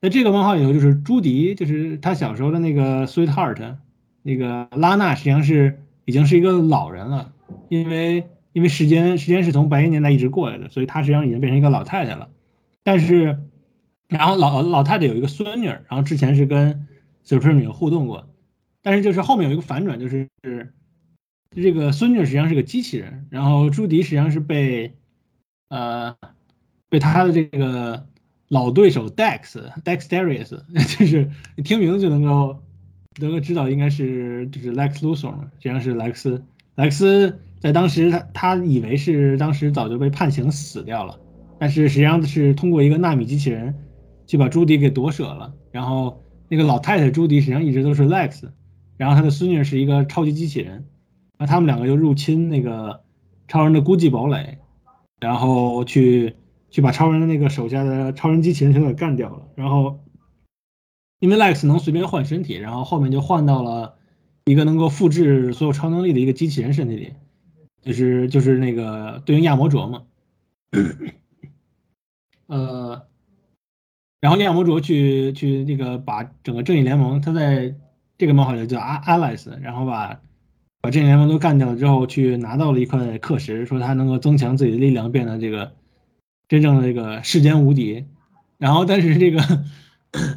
[0.01, 3.77] 在这个漫画里头，就是朱迪，就是他小时候的那个 sweetheart，
[4.23, 7.31] 那个拉纳实际上是已经是一个老人了，
[7.69, 8.25] 因为
[8.55, 12.31] 因为时间时间是从白银年代一直过来的，所以她实际上已经变成一个老太太了。
[12.83, 13.39] 但是，
[14.09, 16.87] 然后老老太太有一个孙女，然后之前是跟
[17.27, 18.29] Supreme 有互动过，
[18.83, 20.29] 但是就是后面有一个反转，就是
[21.51, 24.95] 这个孙女实际上是个机器人，然后朱迪实际上是被
[25.69, 26.17] 呃
[26.89, 28.07] 被他的这个
[28.49, 30.61] 老对手 Dex Dexterius，
[30.99, 32.63] 就是你听名字就能够
[33.21, 36.45] 能够知道应该是就是 Lex Luthor，实际上是莱克斯。
[36.75, 41.21] 莱克斯在当时他他以为是当时早就被判刑死掉了。
[41.57, 43.73] 但是实际上是通过一个纳米机器人，
[44.27, 45.55] 去把朱迪给夺舍了。
[45.71, 48.51] 然后那个老太太朱迪实际上一直都是 Lex，
[48.97, 50.87] 然后他的孙女是一个超级机器人，
[51.39, 53.03] 那他们两个就入侵那个
[53.49, 54.59] 超人的孤寂堡垒，
[55.21, 56.37] 然后去
[56.71, 59.49] 去把超人的那个手下的超人机器人全给干掉了。
[59.55, 60.01] 然后
[61.21, 63.97] 因为 Lex 能随便换身体，然后后面就换到了
[64.45, 67.15] 一个能够复制所有超能力的一个机器人身体里，
[67.83, 70.03] 就是就是那个对应亚魔卓嘛。
[72.47, 73.07] 呃，
[74.25, 77.75] 然后亚魔卓去去那个把整个正义联盟，他在
[78.17, 80.19] 这个漫画里叫阿阿莱斯，然后把
[80.81, 85.73] 把正义联盟都干掉了之后，去拿到了一块课石，说他能够增强自己的力量，变得这个
[86.49, 88.07] 真正的这个世间无敌。
[88.57, 89.43] 然后但是这个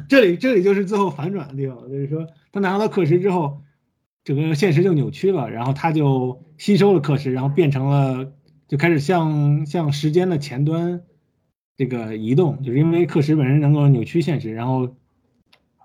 [0.06, 3.62] 这里这里就是最后反转的地方，就是说他拿到课石之后，
[4.22, 8.34] 整个现实就扭曲了，然后他就吸收了课石，然后变成了
[8.68, 11.00] 就开始向向时间的前端。
[11.78, 14.94] 这个移动就是因为课时本身能够扭曲现实，然后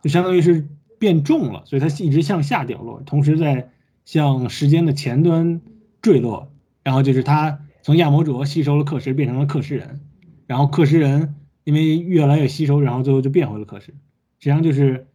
[0.01, 0.67] 就相当于是
[0.99, 3.69] 变重了，所以它一直向下掉落，同时在
[4.03, 5.61] 向时间的前端
[6.01, 6.49] 坠落。
[6.83, 10.01] 然后就是他从亚魔卓吸收了课时，变成了克时人，
[10.47, 13.85] 然后克时人因为越来越吸收，然后最后就变回了克时。
[13.85, 13.95] 实
[14.39, 15.07] 际上就是，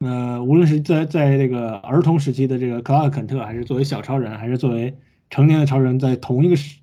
[0.00, 4.94] 呃，无论是在在这个儿童时期的这个克拉肯特，还是作为小超人，还是作为
[5.30, 6.80] 成年的超人，在同一个时，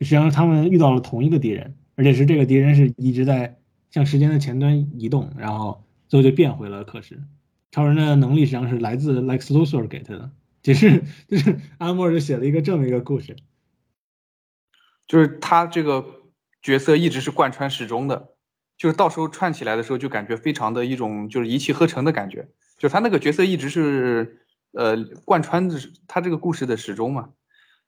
[0.00, 1.76] 实际上他们遇到了同一个敌人。
[1.98, 3.58] 而且是这个敌人是一直在
[3.90, 7.20] 向时间的前端移动，然后最后就变回了克什。
[7.72, 10.30] 超人的能力实际上是来自 Lex Luthor 给他的，
[10.62, 13.34] 就是就是阿莫尔就写了一个这么一个故事，
[15.08, 16.04] 就是他这个
[16.62, 18.28] 角色一直是贯穿始终的，
[18.76, 24.38] 就是到时候串起来的时候就感觉非常的一种就是一气呵成的感觉，就他那个角色一直是
[24.70, 25.76] 呃贯穿的
[26.06, 27.30] 他这个故事的始终嘛，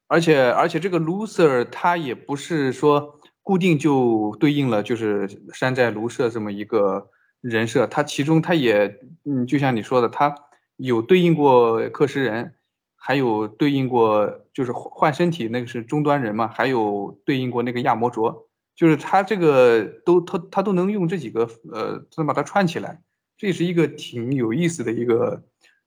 [0.09, 3.20] 而且而且这个 Luthor 他也不是说。
[3.43, 7.11] 固定就对应了就是山寨卢舍这么一个
[7.41, 10.35] 人设，他其中他也嗯，就像你说的，他
[10.77, 12.55] 有对应过克什人，
[12.97, 23.03] 还有对应过就是换身体那个是终端人嘛，还有对应过那个亚魔卓，就是他这个都他他都能用这几个呃，能把它串起来，
[23.37, 25.43] 这是一个挺有意思的一个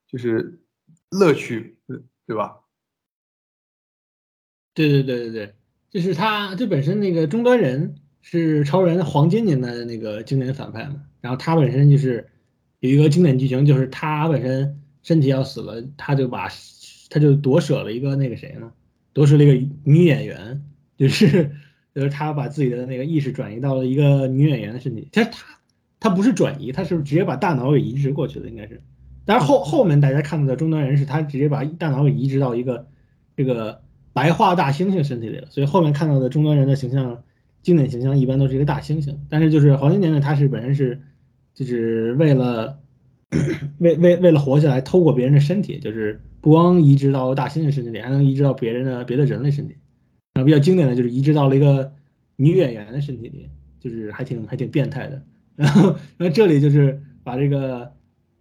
[0.06, 0.60] 就是
[1.10, 1.78] 乐趣，
[2.26, 2.56] 对吧？
[4.74, 5.54] 对对对对对。
[5.94, 12.26] 就是他，这本身那个终端人是超人黄金年代的那个经典反派嘛，然后他本身就是
[12.80, 16.48] 有一个经典剧情，就是他本身身体要死了，他就把
[17.10, 18.72] 他就夺舍了一个那个谁呢，
[19.12, 20.64] 夺舍了一个女演员，
[20.96, 21.52] 就是
[21.94, 25.46] 就是他把自己的那个意识转移到了一个女演员的身体，其实他
[26.00, 28.82] 他不是转移，他是直接把大脑给移植过去的，应该是，
[29.24, 32.88] 但是后后面大家看到的终端人是他直接把大脑给移植到一个
[33.36, 33.83] 这个。
[34.14, 37.24] 白化大猩猩身体里了，所以后面看到的终端人的形象，
[37.62, 39.16] 经典形象一般都是一个大猩猩。
[39.28, 41.02] 但是就是黄金年代，他是本身是，
[41.52, 42.78] 就是为了
[43.78, 49.74] 为为为了活下来，偷过别人的身体，就是不光移植到大猩猩身体里，还能移植到别人的别的人类身体。
[50.32, 51.92] 然后比较经典的就是移植到了一个
[52.36, 53.50] 女演员的身体里，
[53.80, 55.20] 就是还挺还挺变态的。
[55.56, 57.92] 然 后然后这里就是把这个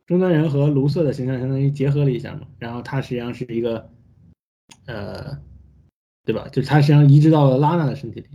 [0.05, 3.89] 终端人和卢瑟的形象相当于结合了一下嘛，然后他实际上是一个
[4.85, 5.35] 呃。
[6.25, 6.47] 对吧？
[6.51, 8.27] 就是他实际上移植到了拉娜的身体里，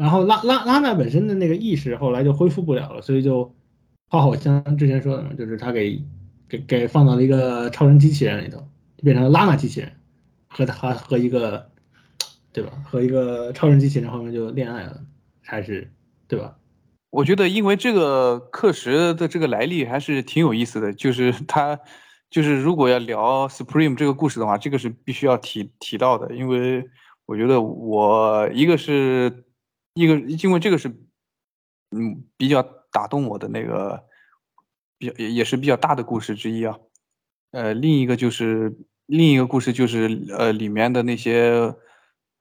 [0.00, 3.54] 然后拉拉拉娜本身的那个意识后来就恢复不了了，所以就，
[4.08, 6.02] 浩浩像之前说的，就是他给
[6.48, 8.66] 给给放到了一个超人机器人里头，
[9.04, 9.92] 变成了拉娜机器人，
[10.48, 11.70] 和他和一个，
[12.52, 12.72] 对吧？
[12.84, 15.00] 和一个超人机器人后面就恋爱了，
[15.42, 15.88] 还是
[16.26, 16.56] 对吧？
[17.10, 21.78] 我觉得因为这个课时的这个来历还是挺有意思的，就是他
[22.30, 26.84] 就是如果要聊 Supreme 这个故事的话，这个是必须要提提到的，因为。
[27.26, 29.44] 我觉得我一个是
[29.94, 30.88] 一个，因为这个是
[31.90, 34.04] 嗯比较打动我的那个，
[34.98, 36.78] 比较也也是比较大的故事之一啊。
[37.52, 41.74] 呃，另一个就是另一个故事就是呃里面的那些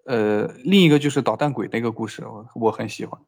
[0.05, 3.21] 呃另一个就是捣蛋鬼那个故事，我我很喜欢。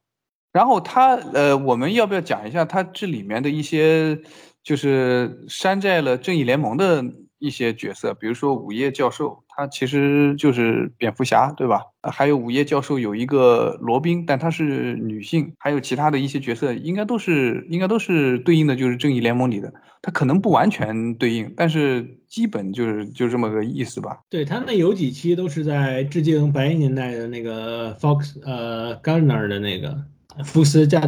[0.51, 4.21] 然后他呃我们要不要讲一下他这里面的一些
[4.63, 7.03] 就是山寨了正义联盟的？
[7.43, 11.81] 一些角色，比如说午夜教授，他其实就是蝙蝠侠，对吧？
[12.01, 24.21] 还有午夜教授有一个罗宾，但她是女性，还有其他的一些角色，应该都是应该都是对应的就是正义联盟里的，他可能不完全对应，但是基本就是就这么个意思吧。
[24.29, 29.97] 对他那有几期都是在致敬白银年代的那个 Fox 呃 Garner 的那个
[30.45, 31.01] 福斯加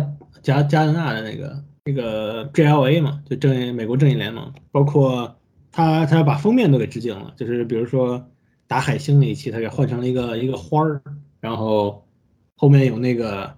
[0.43, 5.33] 加加德纳的那个那个 GLA 嘛，就正义美国正义联盟，包括。
[5.75, 8.29] 他他把封面都给致敬了，就是比如说
[8.65, 11.01] 打海星那一期，他给换成了一个一个花儿，
[11.41, 12.07] 然后
[12.55, 13.57] 后面有那个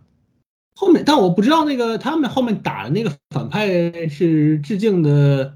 [0.73, 5.55] 后面，但我不知道那个他们后面打的那个反派是致敬的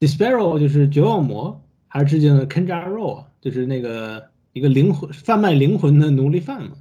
[0.00, 6.78] Despero，就是绝望魔，还是致敬的 Kenjaro，就是那个一个灵魂贩卖灵魂的奴隶贩嘛？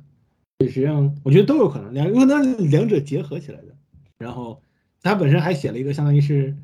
[0.61, 3.75] 实际上我觉得都有可能，两有可能两者结合起来的。
[4.17, 4.61] 然后
[5.01, 6.55] 他本身还写了一个相当于是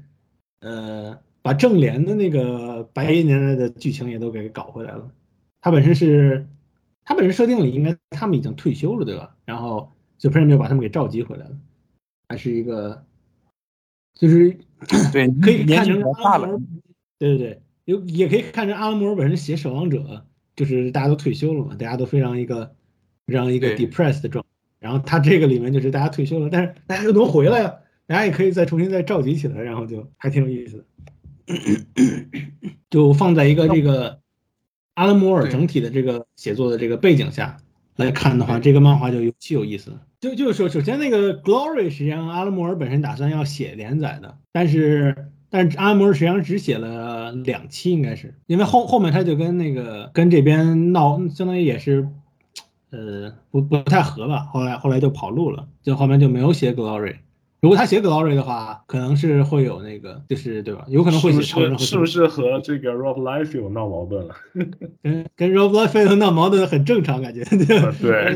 [0.62, 1.20] 呃。
[1.44, 5.12] 把正联的那个白银年代的剧情也都给搞回来了。
[5.62, 6.48] 他本身是，
[7.04, 9.36] 他本身设定里应该他们已经退休了，对吧？
[9.46, 11.58] 然后 Supreme 就把他们给召集回来了，
[12.30, 13.06] 还是一个，
[14.16, 14.58] 就是
[15.12, 16.62] 对，可以看成阿拉摩，
[17.20, 20.26] 对对对，有也可以看成阿拉摩本身写守望者，
[20.56, 22.74] 就是大家都退休了嘛，大家都非常一个
[23.28, 24.46] 非常一个 depressed 的状，
[24.80, 27.76] 然后他这个里面就是大家退休了，但是大家又能回来呀，
[28.08, 30.86] 大家也可以再重新再召集起来，然后就还挺有意思的。
[32.90, 34.20] 就放在一个这个
[34.94, 37.58] 阿拉摩尔整体的这个写作的这个背景下
[37.96, 39.92] 来看的话，这个漫画就尤其有意思。
[40.20, 52.08] 就就是说，首先那个 Glory 实际上阿拉摩尔本身打算要写连载的，但是但是阿拉摩尔实际上只写了两期，应该是因为后后面他就跟那个跟这边闹，相当于也是
[52.92, 57.18] 呃不不太合吧，后来后来就跑路了，就后面就没有写 Glory。
[57.64, 60.84] 如果他写 Glory 的话，可能是会有那个，就是对吧？
[60.90, 64.36] 有可能会写超人是不是和这个 Rob Liefeld 闹矛盾了？
[65.02, 67.42] 跟跟 Rob Liefeld 闹矛盾很正常，感觉
[68.02, 68.36] 对，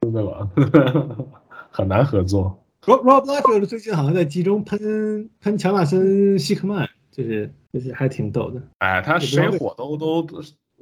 [0.00, 0.48] 对吧？
[1.72, 2.56] 很难合作。
[2.82, 8.62] Rob Rob Liefeld 最近好像在集中喷喷乔纳森希克曼，就是就是还挺逗的。
[8.78, 10.24] 哎，他谁火都都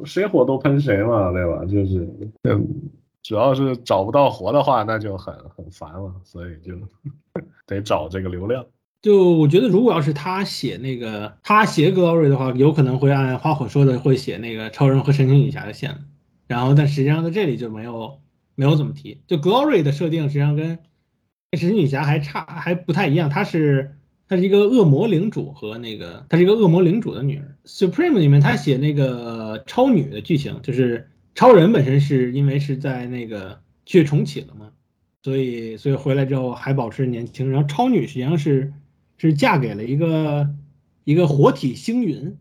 [0.05, 1.65] 谁火都喷谁嘛，对吧？
[1.65, 2.07] 就是
[2.43, 2.69] 嗯。
[3.27, 6.75] 主要是找不到活的话，那就很很烦了，所以就
[7.67, 8.65] 得找这个流量。
[9.03, 16.05] 就我觉得，如果要是他写那个他写 Glory 的话，有可能会按花火说的会写那个超人和神奇女侠的线。
[16.47, 18.21] 然后，但实际上在这里就没有
[18.55, 19.21] 没有怎么提。
[19.27, 20.79] 就 Glory 的设定实际上跟
[21.59, 23.97] 神奇女侠还差还不太一样，她是
[24.29, 27.57] 她是一个恶魔领主和那个她是一个恶魔领主的女儿。
[27.65, 31.11] Supreme 里面他写那个超女的剧情就是。
[31.37, 34.73] 超人本身是因为是在那个去重启了嘛，
[35.23, 37.51] 所以所以回来之后还保持年轻。
[37.51, 38.73] 然后超女实际上是
[39.19, 40.49] 是嫁给了一个
[41.05, 42.37] 一个活体星云，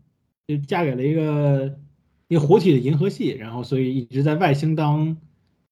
[0.48, 1.78] 就嫁给了一个
[2.28, 5.16] 一个活体的银河系，然后所以一直在外星当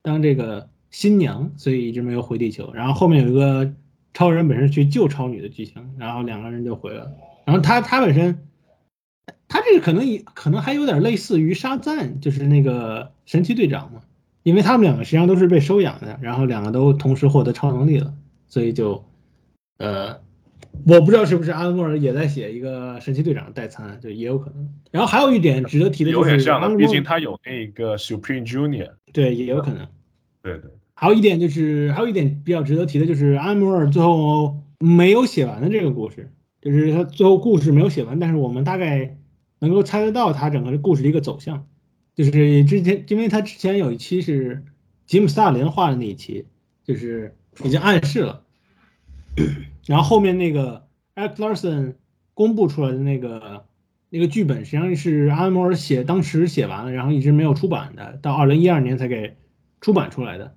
[0.03, 2.71] 当这个新娘，所以一直没有回地球。
[2.75, 3.73] 然后后面有一个
[4.13, 7.11] 超人本身去救超女的剧情，然后两个人就回来了。
[7.47, 8.39] 然后他他本身。
[9.49, 14.01] 他这个可能也可能还有点类似于沙赞，就是那个神奇队长嘛，
[14.43, 18.13] 因为他们两个实际上都是被收养的，然后两个都同时获得超能力了，
[18.49, 19.05] 所以就，
[19.79, 20.21] 呃，
[20.87, 24.69] 我不知道是不是阿莫尔也在写一个神奇队长代餐，就也有可能。
[24.91, 29.87] 然后还有一点值得提的就是，有点像的，毕竟他有那个 Supreme Junior，对，也有可能。
[30.43, 30.71] 对对。
[30.95, 36.31] 还有一点就是，还有一点比较值得提的就是阿莫尔最后没有写完的这个故事，
[36.61, 39.17] 就是他最后故事没有写完，但是我们大概。
[39.59, 41.67] 能够猜得到他整个故事的一个走向，
[42.15, 42.31] 就是
[42.65, 44.65] 之前，因为他之前有一期是
[45.07, 46.47] 吉姆·斯大林画的那一期，
[46.85, 48.43] 就是已经暗示了。
[49.87, 51.95] 然后后面那个 Alex Larson
[52.35, 53.65] 公布出来的那个
[54.11, 59.37] 那个剧本，实际上是阿摩尔写当时写完了，然后一直没有出版的，到二零一二年才给
[59.81, 60.55] 出版出来的。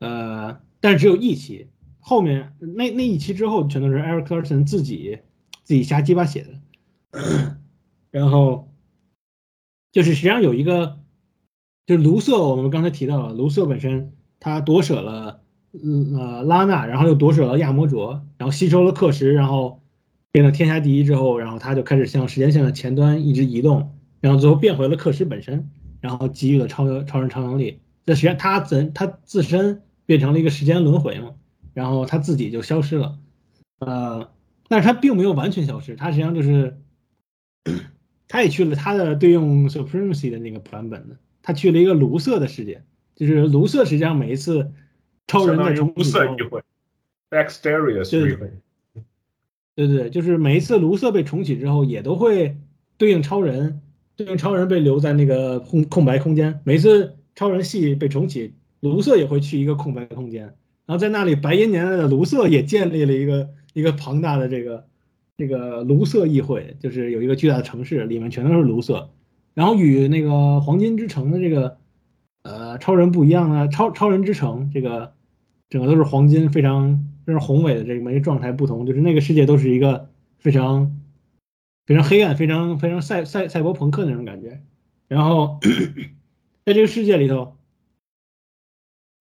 [0.00, 1.68] 呃，但是只有一期，
[2.00, 5.20] 后面那那一期之后，全都是 Alex Larson 自己
[5.64, 7.58] 自己瞎鸡巴写的。
[8.12, 8.68] 然后，
[9.90, 10.98] 就是实际上有一个，
[11.86, 15.40] 就是卢瑟，我们刚才提到了，卢瑟本身他夺舍了，
[15.72, 19.80] 呃，拉娜，然后又夺舍了亚魔卓，然后吸收了克什，然后
[20.30, 25.70] 变得天下第一之后，然后他就开始向时间线的前端一直移动，然后最后变回了克什本身，
[26.02, 27.80] 然后给予了超超人超能力。
[28.04, 31.32] 那实际上他怎他自身变成了一个时间轮回嘛，
[31.72, 33.18] 然后他自己就消失了，
[33.78, 34.30] 呃，
[34.68, 36.78] 但是他并没有完全消失，他实际上就是。
[38.32, 42.82] 他也去了他的对应 supremacy 的那个版本的，他去了一个卢瑟的世界，
[43.14, 44.72] 就是卢瑟实际上每一次
[45.26, 46.62] 超人的重卢瑟一回
[48.30, 48.50] 一回，
[49.74, 52.56] 对对对，就是每一次卢瑟被重启之后，也都会
[52.96, 53.82] 对应超人，
[54.16, 56.58] 对应超人被留在那个空空白空间。
[56.64, 60.44] 每次超人系被重启，卢瑟也会去一个空白空间，
[60.86, 64.86] 然后在那里白银年代的卢瑟也建立了一个一个庞大的这个
[65.42, 69.10] 这个卢瑟议会，就是有一个巨大的城市，里面全都是卢瑟。
[69.54, 71.78] 然后与那个黄金之城的这个
[72.44, 75.14] 呃超人不一样呢，超超人之城这个
[75.68, 77.08] 整个都是黄金，非常。
[77.24, 80.98] 非常宏伟的这么一个状态不同，就是那个世界都是一个非常
[81.86, 84.60] 非常黑暗、非常非常赛赛赛博朋克那种感觉。
[85.06, 85.60] 然后
[86.66, 87.56] 在这个世界里头，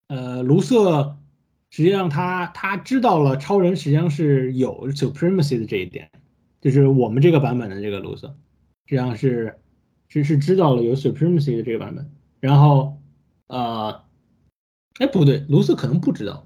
[0.08, 1.20] 呃，卢瑟
[1.72, 6.12] 实际上他他知道了超人实际上是有 supremacy 的这一点，
[6.62, 8.28] 就是我们这个版本的这个卢瑟
[8.86, 9.56] 实际上是
[10.08, 12.12] 是是知道了有 supremacy 的这个版本。
[12.40, 13.02] 然后
[13.48, 14.04] 呃，
[15.00, 16.46] 哎不对，卢瑟可能不知道。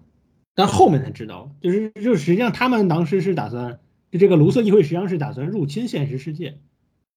[0.58, 6.60] 但后面才知道，就是就实际上他们当时是打算，就这个卢瑟议会实际上是打算入侵现实世界，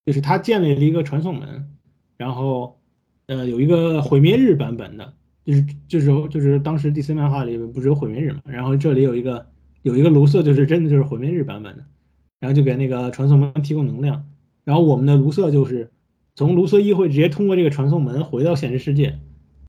[0.06, 1.70] 就是他建立了一个传送门，
[2.16, 2.80] 然后
[3.26, 5.14] 呃有一个毁灭日版本的，
[5.48, 9.46] 就是就是就是当时 DC 漫画里面不是有毁灭日嘛，然后这里有一个
[9.80, 11.84] 有一个卢瑟就是真的就是毁灭日版本的，
[12.38, 14.26] 然后就给那个传送门提供能量，
[14.64, 15.90] 然后我们的卢瑟就是
[16.34, 19.18] 从卢瑟议会直接通过这个传送门回到现实世界，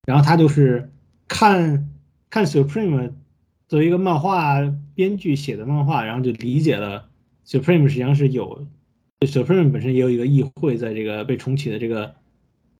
[0.06, 0.92] 然后他就是
[1.30, 1.90] 看
[2.30, 3.14] 看 Supreme。
[3.70, 4.60] 作为一个漫画
[4.96, 7.08] 编剧写的漫画，然后就理解了
[7.46, 8.66] Supreme 实际上是有
[9.20, 12.16] Supreme 本身也有一个议会，在这个被重启的这个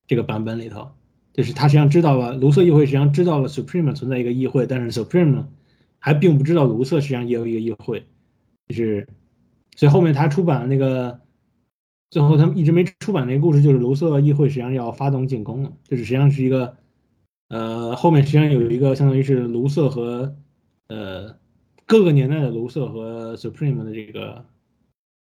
[0.08, 0.90] 这个版本里头，
[1.34, 5.46] 就是他实际上知道了卢瑟议会实际上知道了 Supreme 存在一个议会，但是 Supreme
[6.00, 8.06] 还并不知道卢瑟实际上也有一个议会，
[8.68, 9.08] 就是
[9.76, 11.20] 所以后面他出版那个
[12.10, 16.76] 最后他们一直没出版那个故事，就是卢瑟议会实际上要发动进攻了，就是实际上是一个
[17.50, 20.36] 呃后面实际上有一个相当于是卢瑟和
[20.88, 21.38] 呃，
[21.86, 24.44] 各个年代的卢瑟和 Supreme 的这个，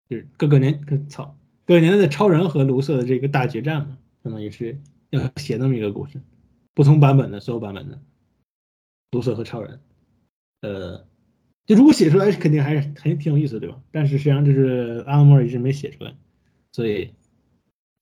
[0.09, 1.37] 就是各个年，操，
[1.67, 4.79] 各个年代的超人和卢瑟的这个大决战嘛，相当于是
[5.11, 6.21] 要写那么一个故事，
[6.75, 7.99] 不同版本的所有版本的
[9.13, 9.81] 卢瑟和超人，
[10.61, 11.07] 呃，
[11.67, 13.81] 就如果写出来，肯定还是很挺有意思，对吧？
[13.91, 16.15] 但是实际上就是阿莫尔一直没写出来，
[16.73, 17.13] 所以，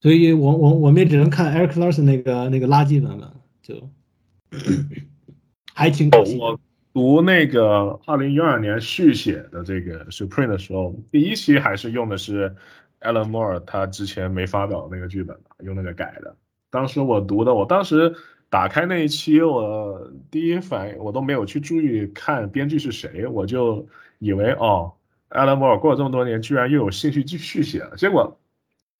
[0.01, 3.31] 所以我我我们也只能看 Eric Larson 那个那个垃圾版本，
[3.61, 3.89] 就
[5.73, 6.37] 还挺可惜。
[6.93, 12.55] 读那个二零一二年续写的这个 Supreme 的时候，第一期还是用的是
[13.01, 16.35] Alan Moore 他之前没发表的那个剧本用那个改的。
[16.69, 18.15] 当时我读的，我当时
[18.49, 23.87] 打开那一期，我第一反应我都没有去注意看编剧是谁，我就
[24.19, 24.93] 以为哦
[25.29, 27.95] ，Alan Moore 过了这么多年，居然又有兴趣继续写了。
[27.95, 28.39] 结果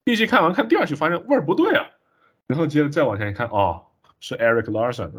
[0.04, 1.86] 第一期看完，看第二期发现味儿不对啊，
[2.46, 3.82] 然后接着再往前一看，哦，
[4.20, 5.12] 是 Eric Larson。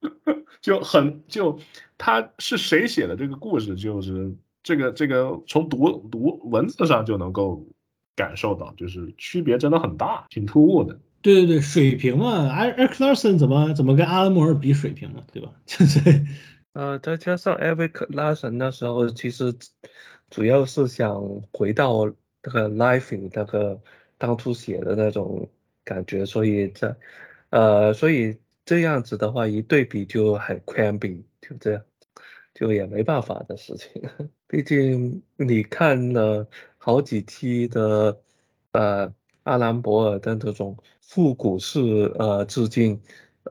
[0.60, 1.58] 就很就
[1.96, 7.64] 他是谁写的这个故事，就是这个这个从读读文字上就能够
[8.16, 10.98] 感受到，就是区别真的很大，挺突兀的。
[11.22, 15.52] 对对对，水平嘛，艾艾克拉森怎么怎么跟阿拉莫尔比水平嘛，对吧？
[15.66, 16.00] 就是
[16.74, 19.54] 呃，再加上艾维克拉森那时候其实
[20.30, 21.20] 主要是想
[21.52, 22.06] 回到
[22.42, 23.80] 那个 life 那个
[24.16, 25.48] 当初写的那种
[25.84, 26.96] 感觉，所以在
[27.50, 28.36] 呃，所以。
[28.68, 31.82] 这样子的话，一对比就很 crampy，就这样，
[32.52, 34.02] 就也没办法的事情。
[34.46, 36.46] 毕竟你看了
[36.76, 38.20] 好几期的，
[38.72, 39.10] 呃，
[39.48, 41.80] 阿兰博尔的这种复古式
[42.18, 43.00] 呃致敬，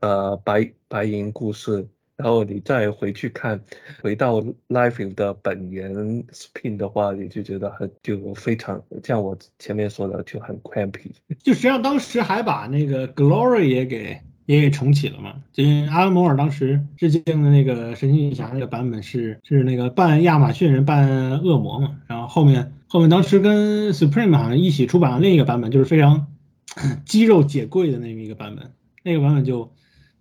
[0.02, 3.60] 呃白白银故事，然后你再回去看，
[4.04, 4.40] 回到
[4.70, 5.92] Life 的本源
[6.32, 11.10] spin 的话，你就觉得很就非常像我前面说的就很 crampy。
[11.44, 14.22] 就实际上当时还把那个 Glory 也给。
[14.48, 15.36] 也给重启了嘛？
[15.52, 21.08] 就因为阿拉摩尔当时致敬的那个神奇女侠那个版本是是那个扮亚马逊人扮
[21.42, 21.98] 恶魔嘛？
[22.08, 26.28] 然后后面后面当时跟 Supreme 好像一起出版了另一个版本，就是非常
[27.06, 28.72] 肌肉解贵的那么一个版本。
[29.04, 29.70] 那个版本就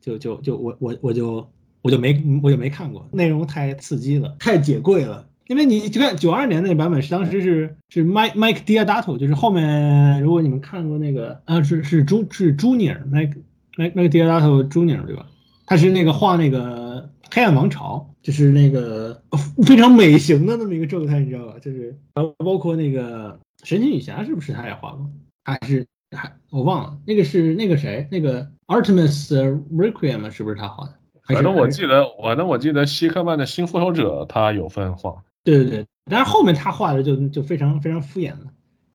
[0.00, 1.48] 就就就我我我就
[1.82, 5.24] 我就没我就没看过，内容太刺激了，太解贵了。
[5.46, 13.36] 因为你就看九二年那个版本是当时是是 Mike Mike Diodato，就是后面如果你们看过那个啊是是朱是 Junior Mike。
[13.76, 15.26] 那那个迪亚 o Junior 对吧？
[15.66, 19.20] 他是那个画那个黑暗王朝，就是那个
[19.66, 21.54] 非常美型的那么一个状态，你知道吧？
[21.60, 25.10] 就是包包括那个神奇女侠是不是他也画过？
[25.44, 28.06] 还是还我忘了，那个是那个谁？
[28.10, 29.32] 那个 Artemis
[29.72, 30.94] Requiem 是不是他画的？
[31.24, 35.24] 反正我记得，反正我记得希克曼的新复仇者他有份画。
[35.42, 38.46] 对对对，但是后面他画的就就非常非常敷衍了。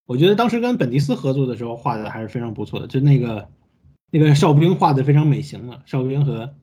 [0.06, 3.48] 我觉得当时跟本迪斯合作的时候画的还是非常不错的，就那个。
[4.12, 6.54] 那个哨兵画的非常美型了，哨兵和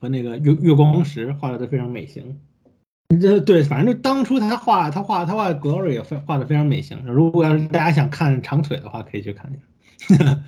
[0.00, 2.40] 和那个月月光石画的都非常美型，
[3.20, 6.98] 这对，反正就当初他画他画他画 Glory 也画的非常美型。
[7.04, 10.42] 如果要是大家想看长腿的话，可以去看一下。